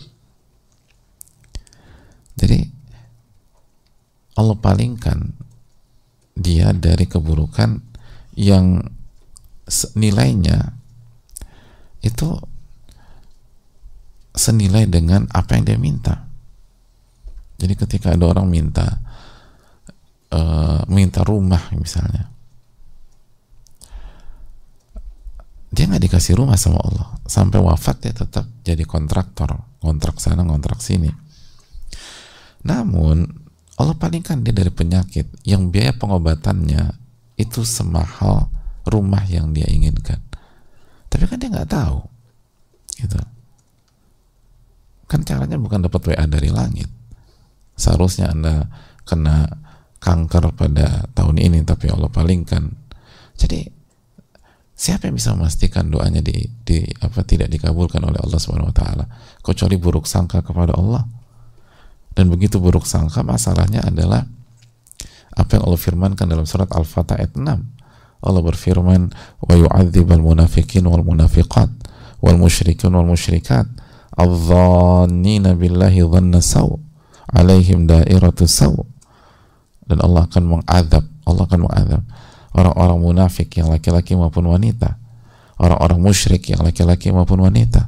Jadi 2.38 2.64
Allah 4.38 4.56
palingkan 4.56 5.34
dia 6.38 6.72
dari 6.72 7.04
keburukan 7.04 7.82
yang 8.38 8.80
nilainya 9.98 10.72
itu 12.00 12.32
senilai 14.32 14.88
dengan 14.88 15.28
apa 15.34 15.58
yang 15.58 15.64
dia 15.68 15.78
minta. 15.78 16.14
Jadi 17.60 17.76
ketika 17.76 18.16
ada 18.16 18.24
orang 18.24 18.48
minta 18.48 18.88
uh, 20.32 20.80
minta 20.88 21.20
rumah 21.20 21.68
misalnya, 21.76 22.29
dia 25.80 25.88
nggak 25.88 26.12
dikasih 26.12 26.36
rumah 26.36 26.60
sama 26.60 26.76
Allah. 26.84 27.16
Sampai 27.24 27.56
wafat 27.56 28.04
dia 28.04 28.12
tetap 28.12 28.44
jadi 28.60 28.84
kontraktor. 28.84 29.64
Kontrak 29.80 30.20
sana 30.20 30.44
kontrak 30.44 30.76
sini. 30.84 31.08
Namun 32.68 33.24
Allah 33.80 33.96
palingkan 33.96 34.44
dia 34.44 34.52
dari 34.52 34.68
penyakit 34.68 35.40
yang 35.48 35.72
biaya 35.72 35.96
pengobatannya 35.96 36.84
itu 37.40 37.64
semahal 37.64 38.52
rumah 38.84 39.24
yang 39.24 39.56
dia 39.56 39.64
inginkan. 39.72 40.20
Tapi 41.08 41.24
kan 41.24 41.40
dia 41.40 41.48
nggak 41.48 41.72
tahu 41.72 42.04
gitu. 43.00 43.16
Kan 45.08 45.24
caranya 45.24 45.56
bukan 45.56 45.88
dapat 45.88 46.12
WA 46.12 46.28
dari 46.28 46.52
langit. 46.52 46.92
Seharusnya 47.80 48.28
anda 48.28 48.68
kena 49.08 49.48
kanker 49.96 50.52
pada 50.52 51.08
tahun 51.16 51.40
ini 51.40 51.64
tapi 51.64 51.88
Allah 51.88 52.12
palingkan. 52.12 52.68
Jadi 53.40 53.79
siapa 54.80 55.12
yang 55.12 55.20
bisa 55.20 55.36
memastikan 55.36 55.92
doanya 55.92 56.24
di, 56.24 56.48
di 56.64 56.80
apa 57.04 57.20
tidak 57.20 57.52
dikabulkan 57.52 58.00
oleh 58.00 58.16
Allah 58.16 58.40
Subhanahu 58.40 58.72
wa 58.72 58.76
taala? 58.76 59.04
Kecuali 59.44 59.76
buruk 59.76 60.08
sangka 60.08 60.40
kepada 60.40 60.72
Allah. 60.72 61.04
Dan 62.16 62.32
begitu 62.32 62.56
buruk 62.56 62.88
sangka 62.88 63.20
masalahnya 63.20 63.84
adalah 63.84 64.24
apa 65.36 65.50
yang 65.52 65.68
Allah 65.68 65.80
firmankan 65.80 66.26
dalam 66.26 66.48
surat 66.48 66.66
Al-Fatah 66.72 67.20
ayat 67.20 67.36
6 67.38 67.44
Allah 68.20 68.42
berfirman 68.44 69.14
wa 69.46 69.54
yu'adzibal 69.54 70.20
munafiqin 70.20 70.84
wal 70.84 71.06
munafiqat 71.06 71.70
wal 72.20 72.36
musyrikin 72.36 72.92
wal 72.92 73.08
musyrikat 73.08 73.64
adh-dhannina 74.16 75.56
billahi 75.56 76.04
dhanna 76.04 76.42
saw 76.42 76.68
alaihim 77.32 77.84
dairatu 77.84 78.48
saw. 78.48 78.74
Dan 79.86 80.02
Allah 80.02 80.24
akan 80.28 80.44
mengadab 80.58 81.04
Allah 81.24 81.44
akan 81.46 81.60
mengadab 81.68 82.02
orang-orang 82.54 82.98
munafik 82.98 83.50
yang 83.56 83.70
laki-laki 83.70 84.18
maupun 84.18 84.50
wanita. 84.50 84.98
Orang-orang 85.60 86.00
musyrik 86.00 86.48
yang 86.48 86.64
laki-laki 86.64 87.12
maupun 87.12 87.44
wanita. 87.44 87.86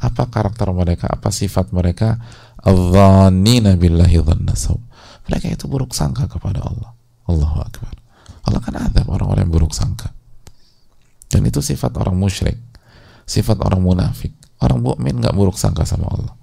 Apa 0.00 0.32
karakter 0.32 0.72
mereka? 0.72 1.12
Apa 1.12 1.28
sifat 1.28 1.70
mereka? 1.70 2.16
Adzannina 2.60 3.76
billahi 3.76 4.18
mereka 5.30 5.46
itu 5.46 5.70
buruk 5.70 5.94
sangka 5.94 6.26
kepada 6.26 6.64
Allah. 6.64 6.90
Allahu 7.30 7.62
Akbar. 7.62 7.94
Allah 8.50 8.60
kan 8.64 8.74
adab 8.82 9.06
orang-orang 9.06 9.46
yang 9.46 9.54
buruk 9.54 9.70
sangka. 9.70 10.10
Dan 11.30 11.46
itu 11.46 11.62
sifat 11.62 11.94
orang 12.00 12.18
musyrik. 12.18 12.58
Sifat 13.28 13.62
orang 13.62 13.78
munafik. 13.78 14.34
Orang 14.58 14.82
mukmin 14.82 15.22
nggak 15.22 15.36
buruk 15.36 15.54
sangka 15.54 15.86
sama 15.86 16.10
Allah. 16.10 16.34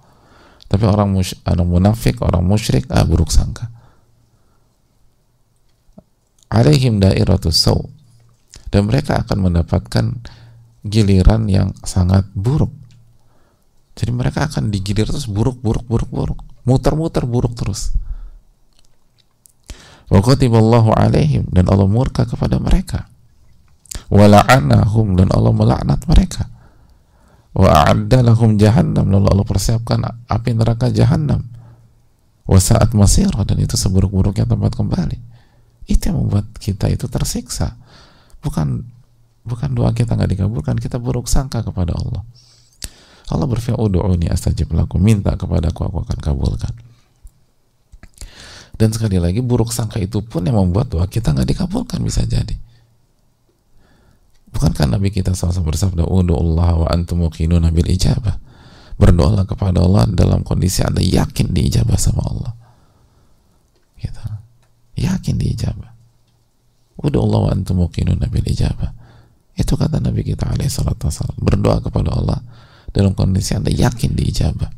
Tapi 0.72 0.84
orang, 0.88 1.20
orang 1.20 1.68
munafik 1.68 2.20
orang 2.24 2.44
musyrik 2.44 2.88
ah 2.92 3.04
buruk 3.08 3.32
sangka 3.32 3.77
alaihim 6.52 7.00
dairatus 7.00 7.60
saw. 7.60 7.80
Dan 8.68 8.92
mereka 8.92 9.24
akan 9.24 9.48
mendapatkan 9.48 10.06
giliran 10.84 11.48
yang 11.48 11.72
sangat 11.84 12.28
buruk. 12.36 12.72
Jadi 13.98 14.12
mereka 14.14 14.46
akan 14.46 14.70
digilir 14.70 15.10
terus 15.10 15.26
buruk 15.26 15.58
buruk 15.64 15.88
buruk 15.88 16.12
buruk. 16.12 16.40
Muter-muter 16.68 17.24
buruk 17.24 17.56
terus. 17.56 17.96
Wa 20.08 20.20
qatiballahu 20.20 20.94
alaihim 20.94 21.48
dan 21.52 21.68
Allah 21.72 21.88
murka 21.88 22.28
kepada 22.28 22.60
mereka. 22.60 23.08
Wala'anahum 24.08 25.20
dan 25.20 25.32
Allah 25.34 25.52
melaknat 25.52 26.00
mereka. 26.08 26.48
Wa 27.58 27.90
jahannam 28.60 29.10
lalu 29.10 29.28
Allah 29.34 29.48
persiapkan 29.48 30.00
api 30.30 30.50
neraka 30.54 30.94
jahannam. 30.94 31.50
Wa 32.48 32.60
sa'at 32.62 32.94
masirah 32.94 33.44
dan 33.44 33.60
itu 33.60 33.76
seburuk-buruknya 33.76 34.48
tempat 34.48 34.78
kembali 34.78 35.27
itu 35.88 36.12
yang 36.12 36.20
membuat 36.20 36.52
kita 36.60 36.92
itu 36.92 37.08
tersiksa. 37.08 37.80
Bukan 38.44 38.84
bukan 39.48 39.70
doa 39.72 39.96
kita 39.96 40.20
nggak 40.20 40.36
dikabulkan 40.36 40.76
kita 40.76 41.00
buruk 41.00 41.32
sangka 41.32 41.64
kepada 41.64 41.96
Allah. 41.96 42.22
Allah 43.32 43.48
berfirman 43.48 43.80
ud'uni 43.80 44.28
astajib 44.28 44.72
lakum 44.76 45.00
minta 45.00 45.36
kepada 45.40 45.72
aku 45.72 45.88
akan 45.88 46.20
kabulkan. 46.20 46.76
Dan 48.78 48.94
sekali 48.94 49.18
lagi 49.18 49.42
buruk 49.42 49.74
sangka 49.74 49.98
itu 49.98 50.22
pun 50.22 50.46
yang 50.46 50.60
membuat 50.60 50.92
doa 50.92 51.08
kita 51.08 51.34
nggak 51.34 51.50
dikabulkan 51.56 52.04
bisa 52.04 52.28
jadi. 52.28 52.56
Bukankah 54.48 54.88
Nabi 54.88 55.12
kita 55.12 55.36
SAW 55.36 55.66
bersabda 55.66 56.08
Allah 56.08 56.72
wa 56.78 56.88
antum 56.88 57.26
muqinuna 57.26 57.68
bil 57.74 57.90
ijabah? 57.90 58.40
Berdoalah 58.96 59.46
kepada 59.46 59.84
Allah 59.84 60.08
dalam 60.10 60.42
kondisi 60.42 60.82
anda 60.82 61.04
yakin 61.04 61.54
diijabah 61.54 62.00
sama 62.00 62.26
Allah 62.26 62.67
yakin 64.98 65.38
diijabah 65.38 65.92
udah 66.98 67.20
Allah 67.22 67.40
wa 67.46 67.50
antum 67.54 67.78
muqinun 67.86 68.18
nabil 68.18 68.42
ijabah. 68.42 68.90
Itu 69.54 69.78
kata 69.78 70.02
Nabi 70.02 70.26
kita 70.26 70.50
alaihi 70.50 70.70
salatu 70.70 71.10
wasallam 71.10 71.38
berdoa 71.38 71.78
kepada 71.82 72.14
Allah 72.14 72.42
dalam 72.90 73.14
kondisi 73.14 73.54
anda 73.54 73.70
yakin 73.70 74.18
diijabah 74.18 74.70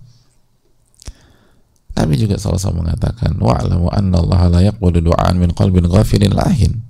Nabi 2.00 2.16
juga 2.16 2.40
selalu 2.40 2.80
mengatakan 2.80 3.36
wa'lamu 3.36 3.92
anna 3.92 4.24
Allah 4.24 4.42
la 4.48 4.60
yaqbalu 4.72 5.04
du'aan 5.04 5.36
min 5.36 5.52
qalbin 5.52 5.84
ghafilin 5.84 6.32
lahin. 6.32 6.88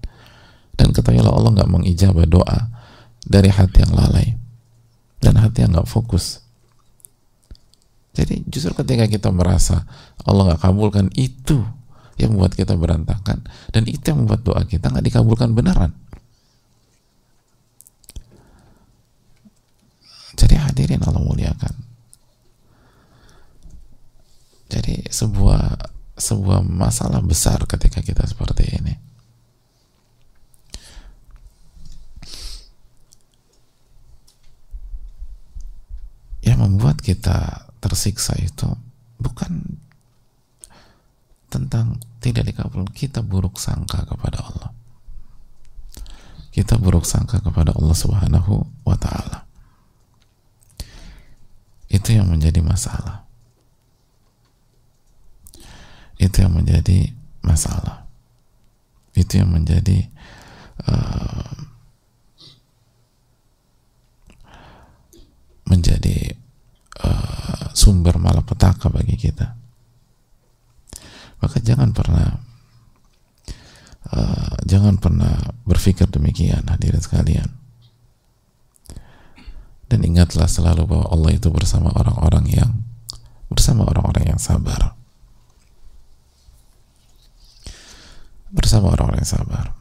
Dan 0.78 0.94
ketahuilah 0.94 1.34
Allah 1.34 1.52
nggak 1.60 1.72
mengijabah 1.74 2.30
doa 2.30 2.60
dari 3.26 3.50
hati 3.50 3.84
yang 3.84 3.98
lalai 3.98 4.38
dan 5.20 5.42
hati 5.42 5.66
yang 5.66 5.74
nggak 5.74 5.90
fokus. 5.90 6.46
Jadi 8.14 8.46
justru 8.48 8.72
ketika 8.78 9.10
kita 9.10 9.34
merasa 9.34 9.84
Allah 10.24 10.54
nggak 10.54 10.62
kabulkan 10.62 11.10
itu 11.18 11.66
yang 12.20 12.36
membuat 12.36 12.54
kita 12.54 12.76
berantakan. 12.76 13.48
Dan 13.72 13.88
itu 13.88 14.04
yang 14.12 14.28
membuat 14.28 14.44
doa 14.44 14.62
kita 14.68 14.92
nggak 14.92 15.08
dikabulkan 15.08 15.56
beneran. 15.56 15.96
Jadi 20.36 20.56
hadirin 20.60 21.04
Allah 21.08 21.24
muliakan. 21.24 21.74
Jadi 24.70 25.08
sebuah 25.10 25.90
sebuah 26.20 26.62
masalah 26.62 27.24
besar 27.24 27.64
ketika 27.66 28.04
kita 28.04 28.28
seperti 28.28 28.64
ini. 28.76 28.94
Yang 36.44 36.60
membuat 36.60 37.00
kita 37.00 37.72
tersiksa 37.80 38.36
itu 38.38 38.68
bukan 39.18 39.80
tentang 41.50 41.98
tidak 42.22 42.46
dikabulkan 42.54 42.94
kita 42.94 43.26
buruk 43.26 43.58
sangka 43.58 44.06
kepada 44.06 44.40
Allah. 44.46 44.70
Kita 46.54 46.78
buruk 46.78 47.06
sangka 47.06 47.42
kepada 47.42 47.74
Allah 47.74 47.98
subhanahu 47.98 48.66
wa 48.86 48.98
ta'ala. 48.98 49.46
Itu 51.90 52.14
yang 52.14 52.30
menjadi 52.30 52.62
masalah. 52.62 53.26
Itu 56.22 56.46
yang 56.46 56.54
menjadi 56.54 57.10
masalah. 57.42 58.06
Itu 59.18 59.42
yang 59.42 59.50
menjadi 59.50 60.06
uh, 60.86 61.54
menjadi 65.70 66.34
uh, 67.06 67.66
sumber 67.78 68.18
malapetaka 68.18 68.90
bagi 68.90 69.16
kita 69.16 69.59
maka 71.40 71.58
jangan 71.64 71.96
pernah 71.96 72.40
uh, 74.12 74.56
jangan 74.64 75.00
pernah 75.00 75.40
berpikir 75.64 76.08
demikian 76.08 76.68
hadirin 76.68 77.02
sekalian. 77.02 77.50
Dan 79.90 80.06
ingatlah 80.06 80.46
selalu 80.46 80.86
bahwa 80.86 81.10
Allah 81.10 81.34
itu 81.34 81.50
bersama 81.50 81.90
orang-orang 81.98 82.46
yang 82.46 82.72
bersama 83.50 83.90
orang-orang 83.90 84.38
yang 84.38 84.42
sabar. 84.42 84.94
Bersama 88.54 88.94
orang-orang 88.94 89.26
yang 89.26 89.34
sabar. 89.34 89.74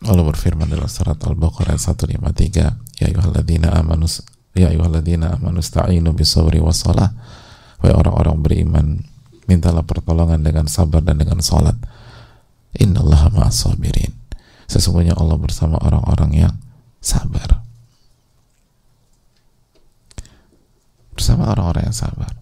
Allah 0.00 0.24
berfirman 0.24 0.70
dalam 0.70 0.88
surat 0.88 1.18
Al-Baqarah 1.20 1.76
153 1.76 3.04
ya 3.04 3.04
ayyuhalladzina 3.04 3.68
amanu 3.76 4.08
ya 4.56 4.72
ayyuhalladzina 4.72 5.36
amanu 5.36 5.60
sta'inu 5.60 6.16
bisawri 6.16 6.56
wassalah 6.56 7.12
wahai 7.84 7.92
orang-orang 7.92 8.36
beriman 8.40 8.86
mintalah 9.50 9.82
pertolongan 9.82 10.46
dengan 10.46 10.70
sabar 10.70 11.02
dan 11.02 11.18
dengan 11.18 11.42
sholat. 11.42 11.74
Innallaha 12.78 13.34
ma'asabirin 13.34 14.14
sesungguhnya 14.70 15.18
Allah 15.18 15.34
bersama 15.34 15.82
orang-orang 15.82 16.30
yang 16.46 16.54
sabar. 17.02 17.66
Bersama 21.10 21.50
orang-orang 21.50 21.90
yang 21.90 21.98
sabar. 21.98 22.38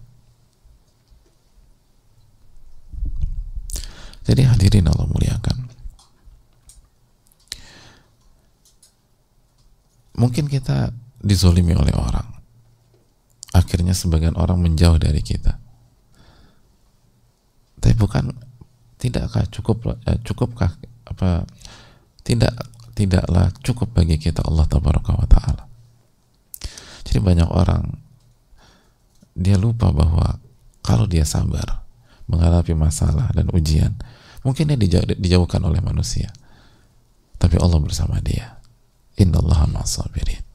Jadi 4.29 4.45
hadirin 4.45 4.85
Allah 4.85 5.09
muliakan. 5.09 5.57
Mungkin 10.21 10.45
kita 10.45 10.93
dizolimi 11.17 11.73
oleh 11.73 11.97
orang. 11.97 12.29
Akhirnya 13.57 13.97
sebagian 13.97 14.37
orang 14.37 14.61
menjauh 14.61 15.01
dari 15.01 15.25
kita 15.25 15.57
tapi 17.79 17.95
bukan 17.95 18.35
tidakkah 18.99 19.47
cukup 19.51 19.95
eh, 20.05 20.19
cukupkah 20.23 20.75
apa 21.07 21.47
tidak 22.21 22.53
tidaklah 22.93 23.49
cukup 23.63 23.95
bagi 23.95 24.19
kita 24.19 24.43
Allah 24.43 24.67
tabaraka 24.67 25.15
wa 25.15 25.27
taala. 25.27 25.63
Jadi 27.07 27.19
banyak 27.23 27.49
orang 27.49 27.95
dia 29.33 29.55
lupa 29.55 29.89
bahwa 29.89 30.37
kalau 30.83 31.07
dia 31.07 31.23
sabar 31.23 31.87
menghadapi 32.27 32.75
masalah 32.75 33.31
dan 33.31 33.49
ujian 33.55 33.95
mungkin 34.43 34.69
dia 34.69 34.77
dijauh, 34.77 35.07
dijauhkan 35.15 35.63
oleh 35.63 35.79
manusia. 35.79 36.29
Tapi 37.39 37.55
Allah 37.55 37.79
bersama 37.79 38.19
dia. 38.19 38.59
Innallaha 39.19 39.67
ma'asabirin 39.67 40.49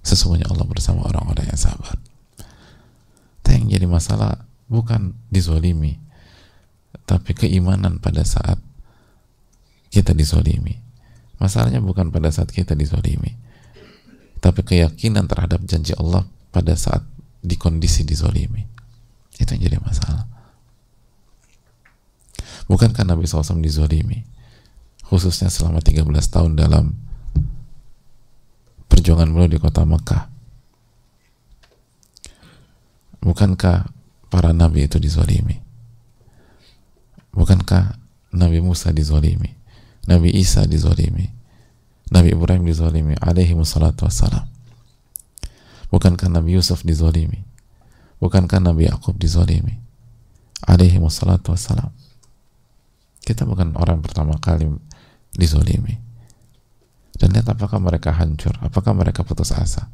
sesungguhnya 0.00 0.48
Allah 0.48 0.66
bersama 0.68 1.06
orang-orang 1.06 1.48
yang 1.48 1.60
sabar. 1.60 1.96
Tapi 3.44 3.54
yang 3.56 3.66
jadi 3.68 3.86
masalah 3.88 4.44
bukan 4.68 5.16
dizolimi 5.28 6.00
tapi 7.06 7.34
keimanan 7.34 7.98
pada 7.98 8.22
saat 8.26 8.58
kita 9.90 10.14
dizolimi. 10.14 10.78
Masalahnya 11.42 11.82
bukan 11.82 12.14
pada 12.14 12.30
saat 12.30 12.50
kita 12.54 12.78
dizolimi. 12.78 13.34
Tapi 14.38 14.62
keyakinan 14.62 15.26
terhadap 15.26 15.60
janji 15.66 15.92
Allah 15.98 16.24
pada 16.54 16.74
saat 16.78 17.02
di 17.42 17.58
kondisi 17.58 18.06
dizolimi. 18.06 18.62
Itu 19.36 19.56
yang 19.56 19.62
jadi 19.66 19.78
masalah. 19.82 20.28
Bukankah 22.70 23.02
Nabi 23.02 23.26
SAW 23.26 23.58
dizolimi? 23.58 24.22
Khususnya 25.10 25.50
selama 25.50 25.82
13 25.82 26.06
tahun 26.06 26.54
dalam 26.54 26.94
perjuangan 28.86 29.26
beliau 29.34 29.50
di 29.50 29.58
kota 29.58 29.82
Mekah. 29.82 30.30
Bukankah 33.20 33.90
para 34.30 34.54
nabi 34.54 34.86
itu 34.86 34.96
dizolimi 34.96 35.69
bukankah 37.34 37.98
Nabi 38.34 38.62
Musa 38.62 38.94
dizolimi 38.94 39.54
Nabi 40.06 40.30
Isa 40.34 40.66
dizolimi 40.66 41.30
Nabi 42.10 42.34
Ibrahim 42.34 42.66
dizolimi 42.66 43.14
alaihi 43.18 43.54
wassalatu 43.54 44.06
wassalam 44.06 44.50
Bukankah 45.90 46.30
Nabi 46.30 46.54
Yusuf 46.54 46.86
dizolimi? 46.86 47.42
Bukankah 48.22 48.62
Nabi 48.62 48.86
Yakub 48.86 49.18
dizolimi? 49.18 49.82
Alaihi 50.62 51.02
wassalatu 51.02 51.50
wassalam. 51.50 51.90
Kita 53.26 53.42
bukan 53.42 53.74
orang 53.74 53.98
pertama 53.98 54.38
kali 54.38 54.70
dizolimi. 55.34 55.98
Dan 57.18 57.34
lihat 57.34 57.52
apakah 57.52 57.82
mereka 57.82 58.14
hancur, 58.14 58.54
apakah 58.62 58.94
mereka 58.96 59.26
putus 59.26 59.50
asa. 59.52 59.90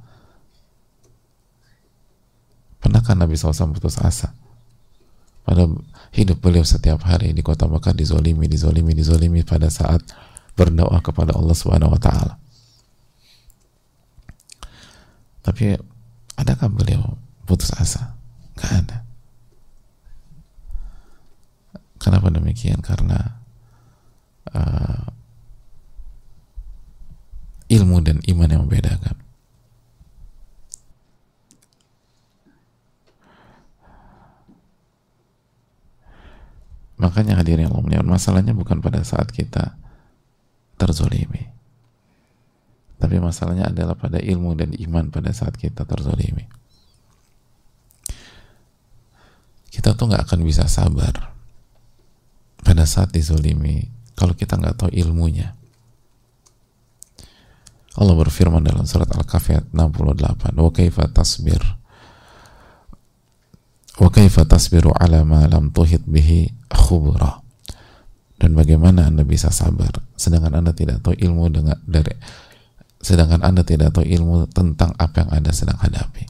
Pernahkah 2.79 3.19
Nabi 3.19 3.35
SAW 3.35 3.75
putus 3.75 3.99
asa? 3.99 4.37
Pada 5.47 5.71
hidup 6.11 6.43
beliau 6.43 6.67
setiap 6.67 7.07
hari 7.07 7.31
di 7.31 7.39
kota 7.47 7.71
Mekah 7.71 7.95
dizolimi, 7.95 8.51
dizolimi, 8.51 8.91
dizolimi 8.99 9.47
pada 9.47 9.71
saat 9.71 10.03
berdoa 10.59 10.99
kepada 10.99 11.39
Allah 11.39 11.55
Subhanahu 11.55 11.95
wa 11.95 12.01
taala. 12.03 12.35
Tapi 15.47 15.79
adakah 16.35 16.67
beliau 16.67 17.15
putus 17.47 17.71
asa? 17.79 18.19
Gak 18.59 18.73
ada. 18.75 18.99
Kenapa 22.03 22.27
demikian? 22.35 22.83
Karena 22.83 23.39
uh, 24.51 25.07
ilmu 27.71 28.03
dan 28.03 28.19
iman 28.27 28.51
yang 28.51 28.63
membedakan. 28.67 29.26
Makanya 36.97 37.37
hadirin 37.37 37.69
Allah 37.69 38.01
masalahnya 38.03 38.57
bukan 38.57 38.81
pada 38.81 39.05
saat 39.05 39.29
kita 39.29 39.77
terzolimi 40.81 41.57
tapi 42.97 43.21
masalahnya 43.21 43.69
adalah 43.69 43.93
pada 43.93 44.17
ilmu 44.17 44.57
dan 44.57 44.73
iman 44.73 45.13
pada 45.13 45.29
saat 45.33 45.53
kita 45.61 45.85
terzolimi. 45.85 46.49
Kita 49.69 49.93
tuh 49.93 50.09
nggak 50.09 50.25
akan 50.25 50.41
bisa 50.41 50.65
sabar 50.65 51.37
pada 52.65 52.89
saat 52.89 53.13
dizolimi 53.13 53.93
kalau 54.17 54.33
kita 54.33 54.57
nggak 54.57 54.81
tahu 54.81 54.91
ilmunya. 54.97 55.53
Allah 57.97 58.17
berfirman 58.17 58.65
dalam 58.65 58.89
surat 58.89 59.09
Al-Kahfi 59.13 59.73
68, 59.73 60.57
"Wa 60.57 60.73
kaifa 60.73 61.05
tasbir 61.13 61.61
wa 63.97 64.09
tasbiru 64.13 64.93
ala 64.93 65.25
ma 65.25 65.49
tuhit 65.73 66.05
bihi 66.05 66.53
khubra." 66.73 67.41
Dan 68.37 68.53
bagaimana 68.53 69.09
Anda 69.09 69.25
bisa 69.25 69.49
sabar 69.49 70.05
sedangkan 70.13 70.61
Anda 70.61 70.77
tidak 70.77 71.01
tahu 71.01 71.17
ilmu 71.17 71.49
dengan 71.49 71.81
dari 71.89 72.13
sedangkan 73.01 73.41
Anda 73.41 73.65
tidak 73.65 73.97
tahu 73.97 74.05
ilmu 74.05 74.53
tentang 74.53 74.93
apa 75.01 75.25
yang 75.25 75.31
Anda 75.41 75.53
sedang 75.57 75.81
hadapi. 75.81 76.29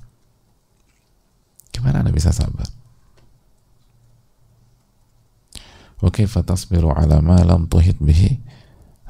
Gimana 1.74 2.06
Anda 2.06 2.14
bisa 2.14 2.30
sabar? 2.30 2.70
Oke, 6.04 6.28
fatasbiru 6.28 6.92
ala 6.92 7.18
ma 7.24 7.42
lam 7.42 7.66
tuhit 7.66 7.98
bihi 7.98 8.38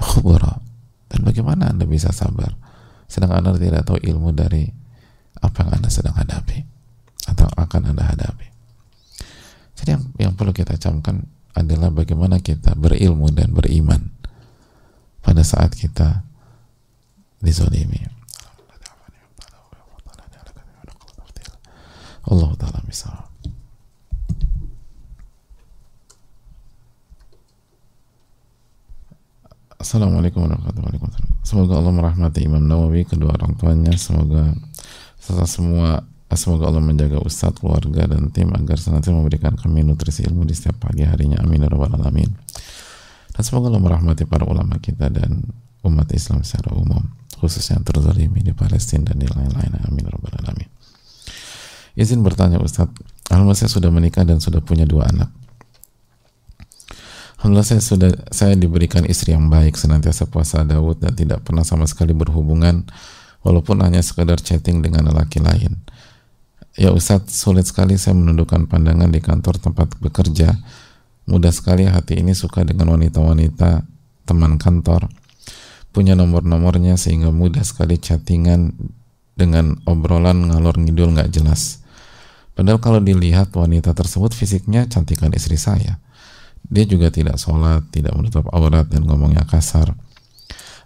khubra. 0.01 0.64
Dan 1.12 1.21
bagaimana 1.23 1.69
Anda 1.71 1.85
bisa 1.85 2.11
sabar 2.11 2.57
sedangkan 3.07 3.42
Anda 3.42 3.59
tidak 3.59 3.87
tahu 3.87 3.99
ilmu 4.03 4.35
dari 4.35 4.66
apa 5.38 5.62
yang 5.62 5.71
Anda 5.81 5.90
sedang 5.90 6.14
hadapi 6.19 6.76
atau 7.27 7.47
akan 7.59 7.93
Anda 7.95 8.05
hadapi. 8.07 8.47
Jadi 9.77 9.89
yang, 9.93 10.05
yang 10.17 10.33
perlu 10.35 10.57
kita 10.57 10.79
camkan 10.81 11.27
adalah 11.53 11.93
bagaimana 11.93 12.41
kita 12.41 12.77
berilmu 12.77 13.29
dan 13.33 13.53
beriman 13.53 14.12
pada 15.21 15.43
saat 15.43 15.75
kita 15.75 16.25
dizolimi. 17.43 18.07
Allah 22.27 22.51
Ta'ala 22.59 22.83
misal. 22.83 23.15
Assalamualaikum 29.77 30.43
warahmatullahi 30.43 30.99
wabarakatuh. 30.99 31.47
Semoga 31.47 31.79
Allah 31.79 31.95
merahmati 31.95 32.43
Imam 32.43 32.67
Nawawi 32.67 33.07
kedua 33.07 33.39
orang 33.39 33.55
tuanya. 33.55 33.95
Semoga 33.95 34.51
serta 35.23 35.47
semua 35.47 36.03
semoga 36.35 36.67
Allah 36.67 36.83
menjaga 36.83 37.23
ustadz, 37.23 37.62
keluarga 37.62 38.11
dan 38.11 38.35
tim 38.35 38.51
agar 38.51 38.83
senantiasa 38.83 39.15
memberikan 39.15 39.55
kami 39.55 39.87
nutrisi 39.87 40.27
ilmu 40.27 40.43
di 40.43 40.59
setiap 40.59 40.91
pagi 40.91 41.07
harinya. 41.07 41.39
Amin 41.39 41.62
ya 41.62 41.71
rabbal 41.71 41.95
alamin. 41.95 42.35
Dan 43.31 43.43
semoga 43.47 43.71
Allah 43.71 43.79
merahmati 43.79 44.27
para 44.27 44.43
ulama 44.43 44.83
kita 44.83 45.07
dan 45.07 45.47
umat 45.87 46.11
Islam 46.11 46.43
secara 46.43 46.75
umum 46.75 47.07
khususnya 47.39 47.79
yang 47.79 47.87
terzalimi 47.87 48.43
di 48.43 48.51
Palestina 48.51 49.15
dan 49.15 49.23
di 49.23 49.29
lain-lain. 49.31 49.71
Amin 49.87 50.03
ya 50.03 50.11
rabbal 50.11 50.35
alamin. 50.43 50.67
Izin 51.95 52.27
bertanya 52.27 52.59
Ustadz 52.59 52.99
Alhamdulillah 53.31 53.59
saya 53.59 53.71
sudah 53.71 53.91
menikah 53.95 54.23
dan 54.23 54.39
sudah 54.39 54.62
punya 54.62 54.87
dua 54.87 55.11
anak. 55.11 55.31
Alhamdulillah 57.39 57.69
saya 57.69 57.83
sudah 57.83 58.11
saya 58.35 58.55
diberikan 58.59 59.07
istri 59.07 59.31
yang 59.31 59.47
baik 59.47 59.79
senantiasa 59.79 60.27
puasa 60.27 60.67
Daud 60.67 61.03
dan 61.03 61.15
tidak 61.15 61.47
pernah 61.47 61.62
sama 61.62 61.87
sekali 61.87 62.11
berhubungan 62.17 62.89
walaupun 63.45 63.83
hanya 63.85 64.03
sekedar 64.03 64.41
chatting 64.41 64.83
dengan 64.83 65.07
lelaki 65.12 65.39
lain 65.39 65.79
ya 66.77 66.93
Ustadz 66.93 67.33
sulit 67.33 67.65
sekali 67.69 67.97
saya 67.97 68.17
menundukkan 68.17 68.69
pandangan 68.71 69.09
di 69.09 69.21
kantor 69.25 69.59
tempat 69.61 69.97
bekerja 70.01 70.55
mudah 71.27 71.51
sekali 71.51 71.89
hati 71.89 72.23
ini 72.23 72.37
suka 72.37 72.62
dengan 72.62 72.95
wanita-wanita 72.95 73.83
teman 74.29 74.61
kantor 74.61 75.11
punya 75.97 76.12
nomor-nomornya 76.12 77.01
sehingga 77.01 77.33
mudah 77.33 77.65
sekali 77.65 77.97
chattingan 77.97 78.77
dengan 79.33 79.81
obrolan 79.89 80.53
ngalor 80.53 80.77
ngidul 80.77 81.17
nggak 81.17 81.33
jelas. 81.33 81.81
Padahal 82.53 82.81
kalau 82.81 83.01
dilihat 83.01 83.49
wanita 83.57 83.97
tersebut 83.97 84.37
fisiknya 84.37 84.85
cantikan 84.89 85.33
istri 85.33 85.57
saya. 85.57 85.97
Dia 86.69 86.85
juga 86.85 87.09
tidak 87.09 87.41
sholat, 87.41 87.89
tidak 87.93 88.12
menutup 88.12 88.45
aurat 88.53 88.85
dan 88.93 89.09
ngomongnya 89.09 89.49
kasar. 89.49 89.97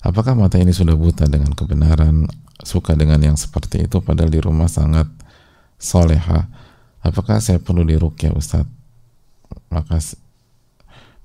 Apakah 0.02 0.38
mata 0.38 0.62
ini 0.62 0.70
sudah 0.70 0.94
buta 0.94 1.26
dengan 1.26 1.58
kebenaran, 1.58 2.30
suka 2.62 2.94
dengan 2.94 3.18
yang 3.18 3.34
seperti 3.34 3.90
itu 3.90 3.98
padahal 3.98 4.30
di 4.30 4.38
rumah 4.38 4.70
sangat 4.70 5.10
soleha? 5.80 6.46
Apakah 7.00 7.40
saya 7.40 7.56
perlu 7.56 7.82
dirukyah 7.82 8.36
Ustadz? 8.36 8.68
Makasih 9.72 10.20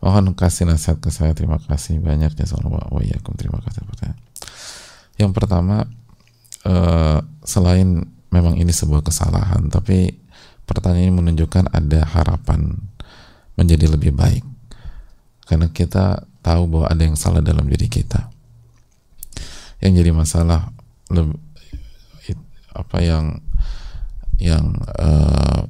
Mohon 0.06 0.38
kasih 0.38 0.70
nasihat 0.70 1.02
ke 1.02 1.10
saya. 1.10 1.34
Terima 1.34 1.58
kasih 1.58 1.98
banyak 1.98 2.38
ya 2.38 2.46
wa. 2.46 3.34
Terima 3.34 3.58
kasih 3.58 3.82
pertanyaan. 3.90 4.22
Yang 5.18 5.32
pertama 5.34 5.90
uh, 6.62 7.26
selain 7.42 8.06
memang 8.30 8.54
ini 8.54 8.70
sebuah 8.70 9.02
kesalahan, 9.02 9.66
tapi 9.74 10.14
pertanyaan 10.70 11.10
ini 11.10 11.14
menunjukkan 11.16 11.74
ada 11.74 12.06
harapan 12.06 12.86
menjadi 13.58 13.98
lebih 13.98 14.14
baik. 14.14 14.46
Karena 15.50 15.74
kita 15.74 16.22
tahu 16.46 16.70
bahwa 16.70 16.86
ada 16.86 17.02
yang 17.02 17.18
salah 17.18 17.42
dalam 17.42 17.66
diri 17.66 17.90
kita. 17.90 18.30
Yang 19.82 20.06
jadi 20.06 20.12
masalah 20.14 20.70
lebih, 21.10 21.42
apa 22.78 22.98
yang 23.02 23.42
yang 24.40 24.76
uh, 25.00 25.64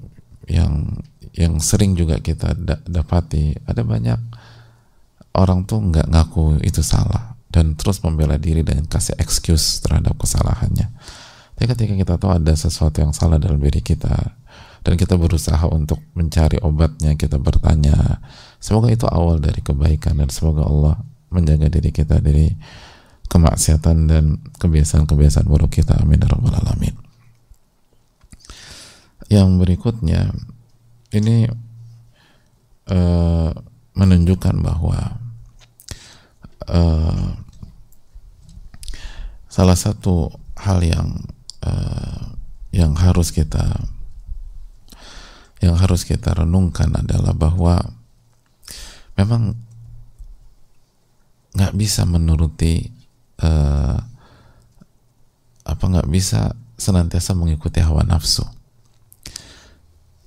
yang 0.50 1.02
yang 1.36 1.60
sering 1.60 1.94
juga 1.94 2.20
kita 2.24 2.56
da 2.56 2.80
dapati. 2.88 3.56
Ada 3.68 3.84
banyak 3.84 4.20
orang 5.36 5.68
tuh 5.68 5.84
nggak 5.84 6.08
ngaku 6.08 6.64
itu 6.64 6.80
salah 6.80 7.36
dan 7.52 7.76
terus 7.76 8.00
membela 8.04 8.40
diri 8.40 8.64
dan 8.64 8.88
kasih 8.88 9.16
excuse 9.20 9.84
terhadap 9.84 10.16
kesalahannya. 10.16 10.92
Tapi 11.56 11.66
ketika 11.72 11.94
kita 11.96 12.14
tahu 12.20 12.32
ada 12.36 12.52
sesuatu 12.52 13.00
yang 13.00 13.16
salah 13.16 13.40
dalam 13.40 13.60
diri 13.64 13.80
kita 13.80 14.36
dan 14.84 14.94
kita 15.00 15.16
berusaha 15.16 15.64
untuk 15.72 16.04
mencari 16.14 16.60
obatnya 16.60 17.16
kita 17.16 17.40
bertanya 17.40 18.20
semoga 18.60 18.92
itu 18.92 19.08
awal 19.08 19.40
dari 19.40 19.64
kebaikan 19.64 20.20
dan 20.20 20.28
semoga 20.28 20.68
Allah 20.68 21.00
menjaga 21.32 21.72
diri 21.72 21.96
kita 21.96 22.20
dari 22.20 22.52
kemaksiatan 23.32 23.98
dan 24.08 24.40
kebiasaan-kebiasaan 24.60 25.48
buruk 25.48 25.80
kita. 25.80 25.96
Amin 26.00 26.22
ya 26.22 26.32
alamin 26.32 27.05
yang 29.30 29.58
berikutnya 29.58 30.30
ini 31.16 31.50
uh, 32.92 33.50
menunjukkan 33.96 34.56
bahwa 34.62 35.18
uh, 36.70 37.26
salah 39.50 39.78
satu 39.78 40.30
hal 40.60 40.84
yang 40.84 41.10
uh, 41.64 42.36
yang 42.76 42.92
harus 43.00 43.32
kita 43.32 43.88
yang 45.64 45.80
harus 45.80 46.04
kita 46.04 46.36
renungkan 46.36 46.92
adalah 46.94 47.32
bahwa 47.32 47.80
memang 49.16 49.56
nggak 51.56 51.74
bisa 51.80 52.04
menuruti 52.04 52.92
uh, 53.40 53.98
apa 55.66 55.84
nggak 55.88 56.12
bisa 56.12 56.52
senantiasa 56.76 57.32
mengikuti 57.32 57.80
hawa 57.80 58.04
nafsu 58.04 58.44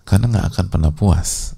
karena 0.09 0.33
nggak 0.33 0.47
akan 0.57 0.67
pernah 0.73 0.89
puas. 0.89 1.53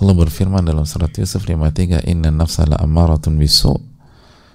Allah 0.00 0.16
berfirman 0.16 0.64
dalam 0.64 0.84
surat 0.84 1.12
Yusuf 1.16 1.48
53 1.48 2.04
inna 2.04 2.28
nafsa 2.28 2.68
la 2.68 2.76
amaratun 2.80 3.40
bisu. 3.40 3.72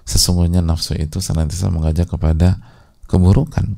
Sesungguhnya 0.05 0.61
nafsu 0.61 0.93
itu 0.93 1.17
senantiasa 1.17 1.73
mengajak 1.73 2.13
kepada 2.13 2.61
keburukan. 3.09 3.73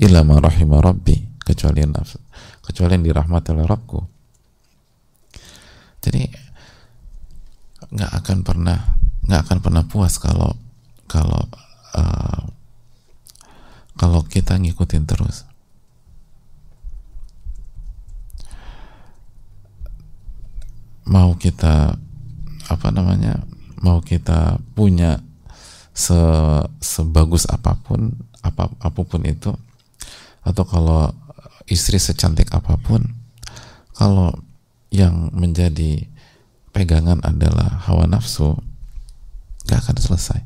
Illa 0.00 0.24
ma 0.24 0.40
rahimah 0.40 0.80
rabbi 0.80 1.16
kecuali 1.44 1.84
nafsu 1.84 2.16
kecuali 2.62 2.96
yang 2.96 3.04
dirahmati 3.04 3.52
oleh 3.52 3.66
Rabbku. 3.66 4.00
Jadi 6.02 6.22
nggak 7.92 8.12
akan 8.22 8.38
pernah 8.40 8.78
nggak 9.28 9.40
akan 9.44 9.58
pernah 9.60 9.84
puas 9.84 10.16
kalau 10.16 10.56
kalau 11.04 11.44
uh, 11.94 12.40
kalau 14.00 14.24
kita 14.24 14.56
ngikutin 14.56 15.04
terus 15.04 15.44
mau 21.08 21.34
kita 21.34 21.98
apa 22.70 22.88
namanya 22.94 23.42
mau 23.82 23.98
kita 23.98 24.62
punya 24.78 25.18
se 25.92 26.16
sebagus 26.80 27.44
apa 27.50 27.76
pun 27.82 28.16
apa 28.40 28.70
apa 28.80 29.00
pun 29.04 29.22
itu 29.26 29.52
atau 30.42 30.64
kalau 30.64 31.12
istri 31.68 32.00
secantik 32.00 32.50
apa 32.54 32.78
pun 32.80 33.02
kalau 33.92 34.32
yang 34.92 35.30
menjadi 35.32 36.08
pegangan 36.72 37.20
adalah 37.22 37.84
hawa 37.86 38.08
nafsu 38.08 38.56
gak 39.68 39.84
akan 39.84 39.96
selesai. 40.00 40.40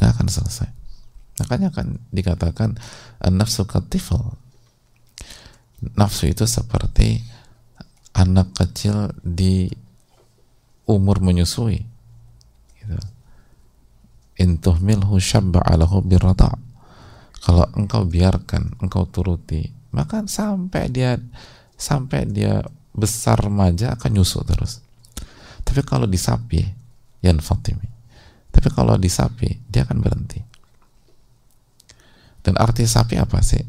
Gak 0.00 0.10
akan 0.16 0.28
selesai. 0.28 0.68
Makanya 1.38 1.70
akan 1.70 2.02
dikatakan 2.10 2.76
nafsu 3.30 3.62
katifal 3.68 4.34
nafsu 5.94 6.26
itu 6.26 6.42
seperti 6.42 7.22
anak 8.18 8.50
kecil 8.58 9.14
di 9.22 9.70
umur 10.90 11.22
menyusui. 11.22 11.86
Gitu. 12.74 12.98
intuhmilhu 14.38 15.18
syabba 15.18 15.62
ala 15.66 15.86
birrata' 15.86 16.54
kalau 17.42 17.66
engkau 17.74 18.06
biarkan 18.06 18.78
engkau 18.78 19.06
turuti 19.10 19.66
maka 19.90 20.22
sampai 20.26 20.90
dia 20.90 21.18
sampai 21.78 22.26
dia 22.26 22.62
besar 22.94 23.38
remaja 23.38 23.94
akan 23.94 24.10
nyusul 24.18 24.42
terus. 24.42 24.82
Tapi 25.62 25.82
kalau 25.86 26.10
di 26.10 26.18
sapi 26.18 26.62
yan 27.22 27.38
fatimi. 27.38 27.86
Tapi 28.50 28.68
kalau 28.74 28.98
di 28.98 29.06
sapi 29.06 29.62
dia 29.70 29.86
akan 29.86 29.98
berhenti. 30.02 30.40
Dan 32.42 32.58
arti 32.58 32.86
sapi 32.86 33.14
apa 33.18 33.38
sih? 33.42 33.62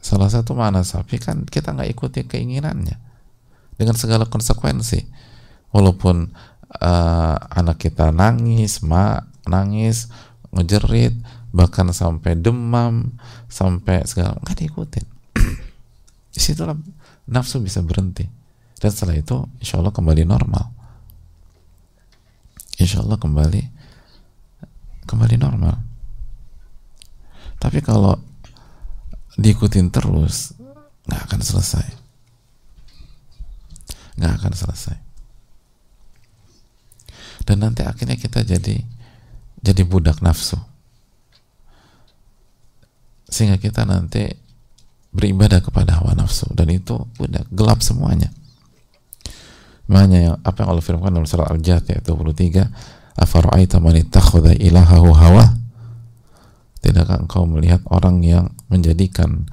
Salah 0.00 0.32
satu 0.32 0.56
mana 0.56 0.80
sapi 0.84 1.20
kan 1.20 1.44
kita 1.44 1.76
nggak 1.76 1.90
ikuti 1.92 2.24
keinginannya 2.24 3.07
dengan 3.78 3.94
segala 3.94 4.26
konsekuensi. 4.26 5.06
Walaupun 5.70 6.34
uh, 6.82 7.36
anak 7.54 7.78
kita 7.88 8.10
nangis 8.10 8.82
mak 8.82 9.30
nangis 9.48 10.10
ngejerit 10.52 11.14
bahkan 11.54 11.88
sampai 11.94 12.36
demam 12.36 13.16
sampai 13.48 14.04
segala 14.04 14.36
nggak 14.42 14.58
diikutin. 14.58 15.06
Di 16.34 16.40
situlah 16.42 16.76
nafsu 17.30 17.62
bisa 17.62 17.80
berhenti. 17.80 18.26
Dan 18.78 18.90
setelah 18.92 19.16
itu 19.16 19.46
insya 19.62 19.80
Allah 19.80 19.94
kembali 19.94 20.22
normal. 20.26 20.74
Insya 22.78 23.00
Allah 23.00 23.16
kembali 23.16 23.62
kembali 25.08 25.36
normal. 25.40 25.76
Tapi 27.58 27.82
kalau 27.82 28.14
diikutin 29.38 29.90
terus 29.90 30.54
nggak 31.08 31.22
akan 31.30 31.40
selesai 31.42 31.97
nggak 34.18 34.32
akan 34.42 34.52
selesai. 34.52 34.98
Dan 37.46 37.62
nanti 37.64 37.86
akhirnya 37.86 38.18
kita 38.18 38.42
jadi 38.42 38.82
jadi 39.62 39.82
budak 39.86 40.20
nafsu. 40.20 40.58
Sehingga 43.30 43.56
kita 43.56 43.86
nanti 43.86 44.26
beribadah 45.14 45.62
kepada 45.62 46.02
hawa 46.02 46.18
nafsu. 46.18 46.50
Dan 46.52 46.74
itu 46.74 46.98
udah 47.16 47.46
gelap 47.54 47.80
semuanya. 47.80 48.28
Makanya 49.88 50.18
yang 50.20 50.36
apa 50.44 50.66
yang 50.66 50.68
Allah 50.76 50.84
firman 50.84 51.14
dalam 51.14 51.24
surat 51.24 51.48
Al-Jat 51.48 51.88
ayat 51.88 52.04
23 52.04 53.16
afara'aita 53.16 53.80
man 53.80 53.96
ittakhadha 53.96 54.52
ilahahu 54.60 55.16
hawa? 55.16 55.56
Tidakkah 56.84 57.24
engkau 57.24 57.48
melihat 57.48 57.80
orang 57.88 58.20
yang 58.20 58.52
menjadikan 58.68 59.48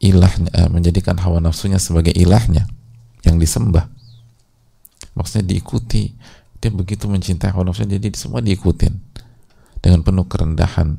ilahnya 0.00 0.48
eh, 0.54 0.70
menjadikan 0.70 1.20
hawa 1.20 1.42
nafsunya 1.42 1.76
sebagai 1.76 2.14
ilahnya 2.14 2.70
yang 3.28 3.38
disembah. 3.38 3.86
Maksudnya 5.14 5.44
diikuti. 5.54 6.14
Dia 6.58 6.74
begitu 6.74 7.06
mencintai 7.06 7.54
hawa 7.54 7.70
nafsunya 7.70 8.00
jadi 8.00 8.10
semua 8.18 8.42
diikutin. 8.42 8.94
Dengan 9.78 10.02
penuh 10.02 10.26
kerendahan 10.26 10.98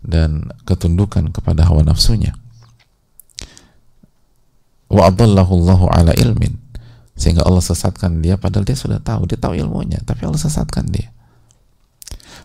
dan 0.00 0.48
ketundukan 0.64 1.34
kepada 1.34 1.68
hawa 1.68 1.84
nafsunya. 1.84 2.32
Wa 4.88 5.10
adallahu 5.10 5.90
ala 5.90 6.14
ilmin. 6.16 6.56
Sehingga 7.16 7.44
Allah 7.48 7.64
sesatkan 7.64 8.20
dia 8.20 8.36
padahal 8.36 8.64
dia 8.64 8.76
sudah 8.76 9.00
tahu. 9.00 9.28
Dia 9.28 9.36
tahu 9.40 9.56
ilmunya 9.56 10.00
tapi 10.04 10.24
Allah 10.24 10.40
sesatkan 10.40 10.88
dia. 10.88 11.12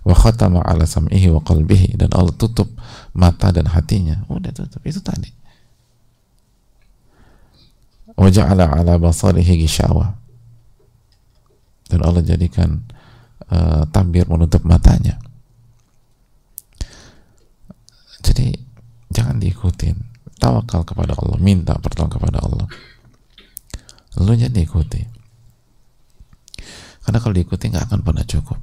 Wa 0.01 0.17
khatama 0.17 0.63
ala 0.65 0.83
sam'ihi 0.83 1.31
wa 1.31 1.39
qalbihi. 1.43 1.95
Dan 1.99 2.11
Allah 2.11 2.35
tutup 2.35 2.67
mata 3.15 3.51
dan 3.55 3.69
hatinya. 3.71 4.27
Udah 4.27 4.51
tutup. 4.51 4.81
Itu 4.83 4.99
tadi 4.99 5.40
wa 8.15 8.27
ja'ala 8.27 8.67
ala 8.75 8.99
basarihi 8.99 9.63
gishawa 9.63 10.21
dan 11.91 12.07
Allah 12.07 12.23
jadikan 12.23 12.87
uh, 13.51 13.83
tabir 13.91 14.23
menutup 14.31 14.63
matanya. 14.63 15.19
Jadi 18.23 18.55
jangan 19.11 19.43
diikutin. 19.43 19.99
Tawakal 20.39 20.87
kepada 20.87 21.13
Allah 21.19 21.37
minta 21.37 21.75
pertolongan 21.75 22.15
kepada 22.15 22.37
Allah. 22.39 22.65
Lalu 24.17 24.39
jangan 24.39 24.55
diikuti. 24.55 25.01
Karena 27.03 27.17
kalau 27.19 27.35
diikuti 27.35 27.67
nggak 27.67 27.91
akan 27.91 27.99
pernah 28.07 28.23
cukup. 28.23 28.59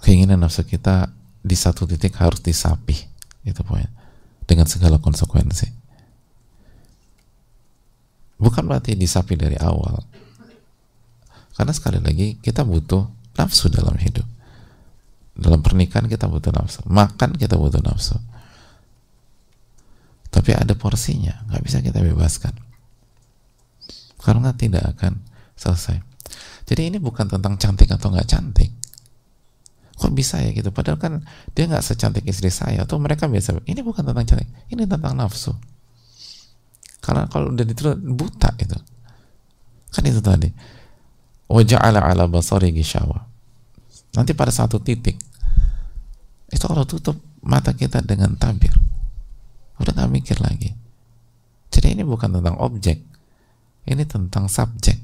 Keinginan 0.00 0.40
nafsu 0.40 0.64
kita 0.64 1.12
di 1.44 1.56
satu 1.56 1.84
titik 1.84 2.16
harus 2.16 2.40
disapih. 2.40 2.96
Itu 3.44 3.60
poin 3.60 4.03
dengan 4.44 4.68
segala 4.68 5.00
konsekuensi. 5.00 5.68
Bukan 8.38 8.64
berarti 8.68 8.92
disapi 8.98 9.38
dari 9.40 9.56
awal. 9.56 10.04
Karena 11.54 11.72
sekali 11.72 12.02
lagi 12.02 12.36
kita 12.42 12.66
butuh 12.66 13.08
nafsu 13.40 13.70
dalam 13.72 13.94
hidup. 13.96 14.26
Dalam 15.34 15.64
pernikahan 15.64 16.06
kita 16.06 16.28
butuh 16.28 16.52
nafsu. 16.52 16.84
Makan 16.84 17.38
kita 17.40 17.56
butuh 17.56 17.80
nafsu. 17.80 18.18
Tapi 20.28 20.50
ada 20.50 20.74
porsinya 20.74 21.46
nggak 21.48 21.62
bisa 21.62 21.78
kita 21.80 22.02
bebaskan. 22.02 22.52
Karena 24.18 24.50
tidak 24.52 24.98
akan 24.98 25.22
selesai. 25.54 26.02
Jadi 26.66 26.82
ini 26.90 26.98
bukan 26.98 27.30
tentang 27.30 27.54
cantik 27.56 27.92
atau 27.92 28.10
nggak 28.10 28.28
cantik 28.28 28.83
kok 29.94 30.12
bisa 30.12 30.42
ya 30.42 30.50
gitu? 30.50 30.74
Padahal 30.74 30.98
kan 30.98 31.22
dia 31.54 31.70
nggak 31.70 31.84
secantik 31.84 32.26
istri 32.26 32.50
saya. 32.50 32.82
Atau 32.82 32.98
mereka 32.98 33.30
biasa 33.30 33.62
ini 33.66 33.80
bukan 33.80 34.02
tentang 34.06 34.26
cantik 34.26 34.50
ini 34.70 34.84
tentang 34.84 35.14
nafsu. 35.14 35.54
Karena 36.98 37.28
kalau 37.28 37.52
udah 37.52 37.64
itu 37.64 37.94
buta 38.14 38.50
itu. 38.58 38.78
Kan 39.94 40.02
itu 40.08 40.20
tadi. 40.24 40.48
Wajah 41.44 41.78
ala 41.78 42.00
ala 42.00 42.24
basari 42.24 42.72
gishawa 42.72 43.28
Nanti 44.16 44.32
pada 44.32 44.48
satu 44.48 44.80
titik 44.80 45.20
itu 46.48 46.64
Allah 46.70 46.86
tutup 46.86 47.18
mata 47.42 47.74
kita 47.74 48.00
dengan 48.00 48.38
tabir. 48.38 48.72
udah 49.74 49.90
nggak 49.90 50.10
mikir 50.10 50.38
lagi. 50.38 50.70
Jadi 51.74 51.98
ini 51.98 52.06
bukan 52.06 52.30
tentang 52.30 52.54
objek 52.62 53.02
ini 53.84 54.02
tentang 54.08 54.48
subjek. 54.48 54.96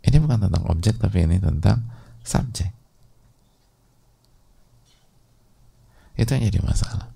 Ini 0.00 0.16
bukan 0.20 0.48
tentang 0.48 0.64
objek 0.68 0.96
tapi 1.00 1.24
ini 1.24 1.40
tentang 1.40 1.80
subjek. 2.24 2.70
Itu 6.20 6.36
yang 6.36 6.44
jadi 6.52 6.60
masalah. 6.60 7.08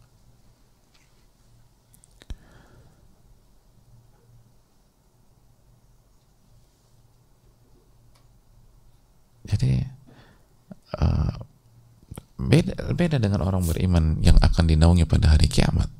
Jadi 9.44 9.84
uh, 10.96 11.36
beda 12.40 12.96
beda 12.96 13.20
dengan 13.20 13.44
orang 13.44 13.60
beriman 13.68 14.18
yang 14.24 14.40
akan 14.40 14.64
dinaungi 14.64 15.04
pada 15.04 15.36
hari 15.36 15.52
kiamat. 15.52 15.92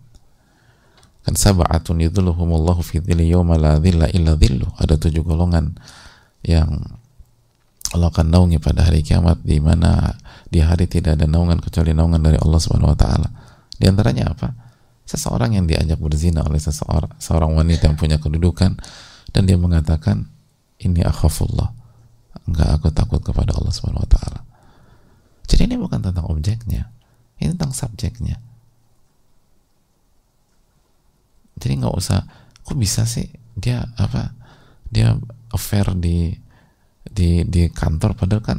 Kan 1.28 1.36
sab'atun 1.36 2.00
yudhulluhumullahu 2.08 2.80
fi 2.80 3.04
dhilli 3.04 3.28
yawma 3.28 3.60
la 3.60 3.76
dhilla 3.76 4.08
illa 4.12 4.32
dhillu 4.36 4.68
ada 4.80 4.96
tujuh 4.96 5.24
golongan 5.24 5.76
yang 6.40 7.00
Allah 7.94 8.10
akan 8.10 8.26
naungi 8.26 8.58
pada 8.58 8.90
hari 8.90 9.06
kiamat 9.06 9.38
di 9.46 9.62
mana 9.62 10.18
di 10.50 10.58
hari 10.58 10.90
tidak 10.90 11.14
ada 11.14 11.30
naungan 11.30 11.62
kecuali 11.62 11.94
naungan 11.94 12.18
dari 12.18 12.34
Allah 12.42 12.58
Subhanahu 12.58 12.90
wa 12.90 12.98
taala. 12.98 13.28
Di 13.78 13.86
antaranya 13.86 14.34
apa? 14.34 14.50
Seseorang 15.06 15.54
yang 15.54 15.70
diajak 15.70 16.02
berzina 16.02 16.42
oleh 16.42 16.58
seseorang 16.58 17.14
seorang 17.22 17.54
wanita 17.54 17.86
yang 17.86 17.94
punya 17.94 18.18
kedudukan 18.18 18.74
dan 19.30 19.42
dia 19.46 19.54
mengatakan 19.54 20.26
ini 20.82 21.06
akhafullah. 21.06 21.70
Enggak 22.50 22.82
aku 22.82 22.90
takut 22.90 23.22
kepada 23.22 23.54
Allah 23.54 23.70
Subhanahu 23.70 24.02
wa 24.02 24.10
taala. 24.10 24.40
Jadi 25.46 25.70
ini 25.70 25.76
bukan 25.78 26.02
tentang 26.02 26.26
objeknya, 26.26 26.90
ini 27.38 27.54
tentang 27.54 27.70
subjeknya. 27.70 28.42
Jadi 31.62 31.72
nggak 31.78 31.94
usah, 31.94 32.26
kok 32.66 32.74
bisa 32.74 33.06
sih 33.06 33.30
dia 33.54 33.86
apa? 33.94 34.34
Dia 34.90 35.14
affair 35.54 35.94
di 35.94 36.43
di 37.14 37.46
di 37.46 37.70
kantor 37.70 38.18
padahal 38.18 38.42
kan 38.42 38.58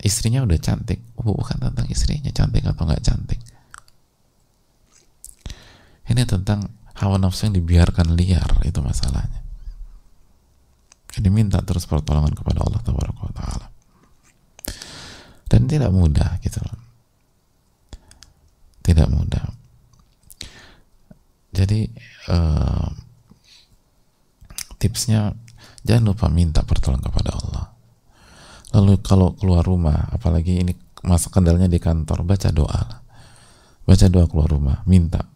istrinya 0.00 0.40
udah 0.40 0.56
cantik. 0.56 1.04
Oh, 1.20 1.36
bukan 1.36 1.60
tentang 1.60 1.84
istrinya 1.92 2.32
cantik 2.32 2.64
atau 2.64 2.88
nggak 2.88 3.04
cantik. 3.04 3.40
Ini 6.08 6.24
tentang 6.24 6.64
hawa 6.96 7.20
nafsu 7.20 7.46
yang 7.46 7.60
dibiarkan 7.60 8.16
liar 8.16 8.48
itu 8.64 8.80
masalahnya. 8.80 9.44
Jadi 11.12 11.28
minta 11.28 11.60
terus 11.60 11.84
pertolongan 11.84 12.32
kepada 12.32 12.64
Allah 12.64 12.80
Taala. 12.80 13.66
Dan 15.50 15.68
tidak 15.68 15.92
mudah 15.92 16.40
gitu 16.40 16.58
loh. 16.62 16.80
Tidak 18.80 19.06
mudah. 19.12 19.44
Jadi 21.50 21.90
uh, 22.30 22.88
tipsnya 24.78 25.34
jangan 25.82 26.14
lupa 26.14 26.26
minta 26.30 26.62
pertolongan 26.62 27.10
kepada 27.10 27.30
Allah 27.34 27.69
lalu 28.76 28.98
kalau 29.02 29.34
keluar 29.34 29.66
rumah 29.66 30.10
apalagi 30.14 30.62
ini 30.62 30.72
masa 31.02 31.32
kendalanya 31.32 31.66
di 31.66 31.80
kantor 31.80 32.22
baca 32.22 32.48
doa 32.52 33.02
baca 33.88 34.06
doa 34.06 34.26
keluar 34.30 34.48
rumah 34.52 34.84
minta 34.86 35.26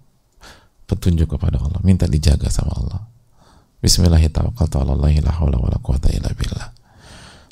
petunjuk 0.85 1.35
kepada 1.35 1.59
Allah 1.59 1.81
minta 1.83 2.05
dijaga 2.05 2.53
sama 2.53 2.73
Allah. 2.77 3.01
Bismillahirrahmanirrahim. 3.85 5.29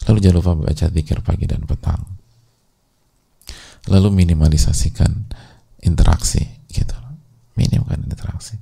Lalu 0.08 0.18
jangan 0.24 0.36
lupa 0.40 0.52
baca 0.56 0.86
zikir 0.88 1.20
pagi 1.20 1.44
dan 1.44 1.60
petang. 1.68 2.00
Lalu 3.92 4.24
minimalisasikan 4.24 5.28
interaksi 5.84 6.40
gitu. 6.72 6.96
Minimkan 7.60 8.00
interaksi. 8.08 8.56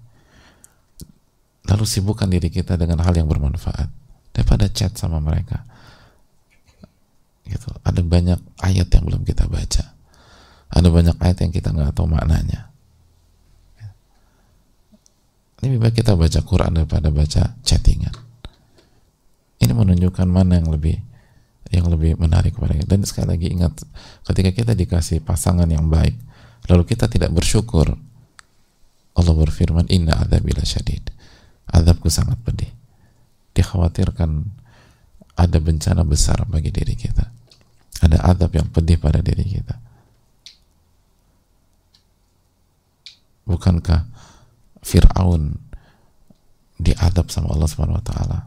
Lalu 1.70 1.85
sibukkan 1.87 2.26
diri 2.26 2.50
kita 2.50 2.74
dengan 2.74 3.06
hal 3.06 3.14
yang 3.14 3.30
bermanfaat. 3.30 3.87
Daripada 4.35 4.66
chat 4.66 4.98
sama 4.98 5.22
mereka 5.22 5.62
ada 7.90 8.07
banyak 8.07 8.38
ayat 8.62 8.87
yang 8.94 9.05
belum 9.11 9.26
kita 9.26 9.50
baca. 9.50 9.98
Ada 10.70 10.88
banyak 10.88 11.16
ayat 11.18 11.38
yang 11.42 11.50
kita 11.50 11.74
nggak 11.74 11.90
tahu 11.98 12.07
maknanya. 12.07 12.70
Lebih 15.61 15.76
baik 15.83 16.00
kita 16.00 16.14
baca 16.14 16.40
Quran 16.46 16.72
daripada 16.79 17.11
baca 17.11 17.59
chattingan. 17.66 18.14
Ini 19.61 19.72
menunjukkan 19.74 20.24
mana 20.31 20.62
yang 20.62 20.70
lebih 20.70 20.96
yang 21.74 21.90
lebih 21.90 22.16
menarik 22.16 22.57
kepada 22.57 22.79
kita. 22.79 22.88
Dan 22.88 23.03
sekali 23.05 23.26
lagi 23.35 23.46
ingat 23.50 23.74
ketika 24.31 24.50
kita 24.55 24.72
dikasih 24.79 25.20
pasangan 25.20 25.68
yang 25.68 25.90
baik 25.90 26.14
lalu 26.70 26.87
kita 26.87 27.11
tidak 27.11 27.35
bersyukur 27.35 27.98
Allah 29.18 29.35
berfirman 29.35 29.90
inna 29.90 30.16
adzabila 30.16 30.62
syadid. 30.62 31.11
Azabku 31.66 32.09
sangat 32.09 32.38
pedih. 32.40 32.70
Dikhawatirkan 33.53 34.31
ada 35.35 35.59
bencana 35.59 36.07
besar 36.07 36.46
bagi 36.46 36.70
diri 36.70 36.94
kita 36.94 37.39
ada 38.01 38.17
adab 38.25 38.51
yang 38.57 38.69
pedih 38.73 38.97
pada 38.97 39.21
diri 39.21 39.45
kita. 39.45 39.77
Bukankah 43.45 44.09
Fir'aun 44.81 45.61
diadab 46.81 47.29
sama 47.29 47.53
Allah 47.53 47.69
Subhanahu 47.69 48.01
wa 48.01 48.07
taala? 48.07 48.39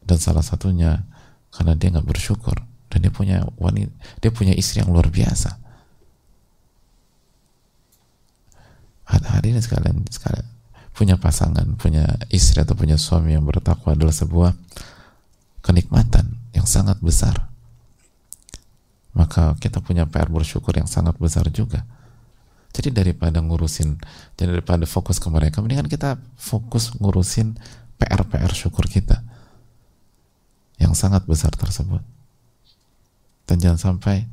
Dan 0.00 0.16
salah 0.16 0.40
satunya 0.40 1.04
karena 1.52 1.76
dia 1.76 1.92
nggak 1.92 2.08
bersyukur 2.08 2.56
dan 2.88 2.98
dia 3.02 3.12
punya 3.12 3.42
wanita 3.58 3.92
dia 4.22 4.30
punya 4.32 4.54
istri 4.56 4.80
yang 4.80 4.94
luar 4.94 5.12
biasa. 5.12 5.58
Hari 9.06 9.52
ini 9.52 9.60
sekalian 9.60 10.06
sekalian. 10.08 10.48
Punya 10.96 11.20
pasangan 11.20 11.76
punya 11.76 12.08
istri 12.32 12.64
atau 12.64 12.72
punya 12.72 12.96
suami 12.96 13.36
yang 13.36 13.44
bertakwa 13.44 13.92
adalah 13.92 14.16
sebuah 14.16 14.56
kenikmatan 15.60 16.40
yang 16.56 16.64
sangat 16.64 16.96
besar 17.04 17.52
maka 19.26 19.58
kita 19.58 19.82
punya 19.82 20.06
PR 20.06 20.30
bersyukur 20.30 20.70
yang 20.78 20.86
sangat 20.86 21.18
besar 21.18 21.50
juga. 21.50 21.82
Jadi 22.70 22.94
daripada 22.94 23.42
ngurusin 23.42 23.98
jadi 24.38 24.54
daripada 24.54 24.86
fokus 24.86 25.18
ke 25.18 25.26
mereka 25.26 25.58
mendingan 25.58 25.90
kita 25.90 26.22
fokus 26.38 26.94
ngurusin 27.02 27.58
PR-PR 27.98 28.52
syukur 28.54 28.86
kita 28.86 29.26
yang 30.78 30.94
sangat 30.94 31.26
besar 31.26 31.50
tersebut. 31.50 31.98
Dan 33.50 33.58
jangan 33.58 33.80
sampai 33.82 34.30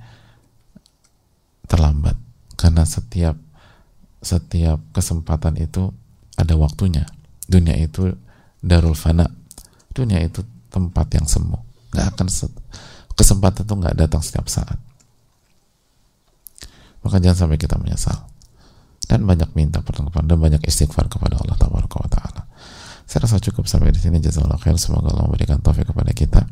terlambat 1.66 2.14
karena 2.54 2.86
setiap 2.86 3.34
setiap 4.22 4.78
kesempatan 4.94 5.58
itu 5.58 5.90
ada 6.38 6.54
waktunya. 6.54 7.10
Dunia 7.50 7.82
itu 7.82 8.14
darul 8.62 8.94
fana. 8.94 9.26
Dunia 9.90 10.22
itu 10.22 10.46
tempat 10.70 11.10
yang 11.18 11.26
semu. 11.26 11.58
Nggak 11.90 12.08
akan 12.14 12.28
kesempatan 13.14 13.66
itu 13.66 13.74
nggak 13.74 13.96
datang 13.98 14.22
setiap 14.22 14.50
saat. 14.50 14.78
Maka 17.04 17.20
jangan 17.20 17.48
sampai 17.48 17.58
kita 17.60 17.76
menyesal. 17.78 18.32
Dan 19.04 19.28
banyak 19.28 19.52
minta 19.54 19.84
pertolongan 19.84 20.24
dan 20.24 20.40
banyak 20.40 20.62
istighfar 20.64 21.12
kepada 21.12 21.36
Allah 21.36 21.60
Taala. 21.60 22.48
Saya 23.04 23.28
rasa 23.28 23.44
cukup 23.44 23.68
sampai 23.68 23.92
di 23.92 24.00
sini. 24.00 24.24
Jazakallahu 24.24 24.64
khair. 24.64 24.80
Semoga 24.80 25.12
Allah 25.12 25.28
memberikan 25.28 25.60
taufik 25.60 25.92
kepada 25.92 26.16
kita. 26.16 26.48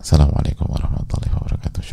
Wassalamualaikum 0.00 0.64
warahmatullahi 0.64 1.32
wabarakatuh. 1.36 1.84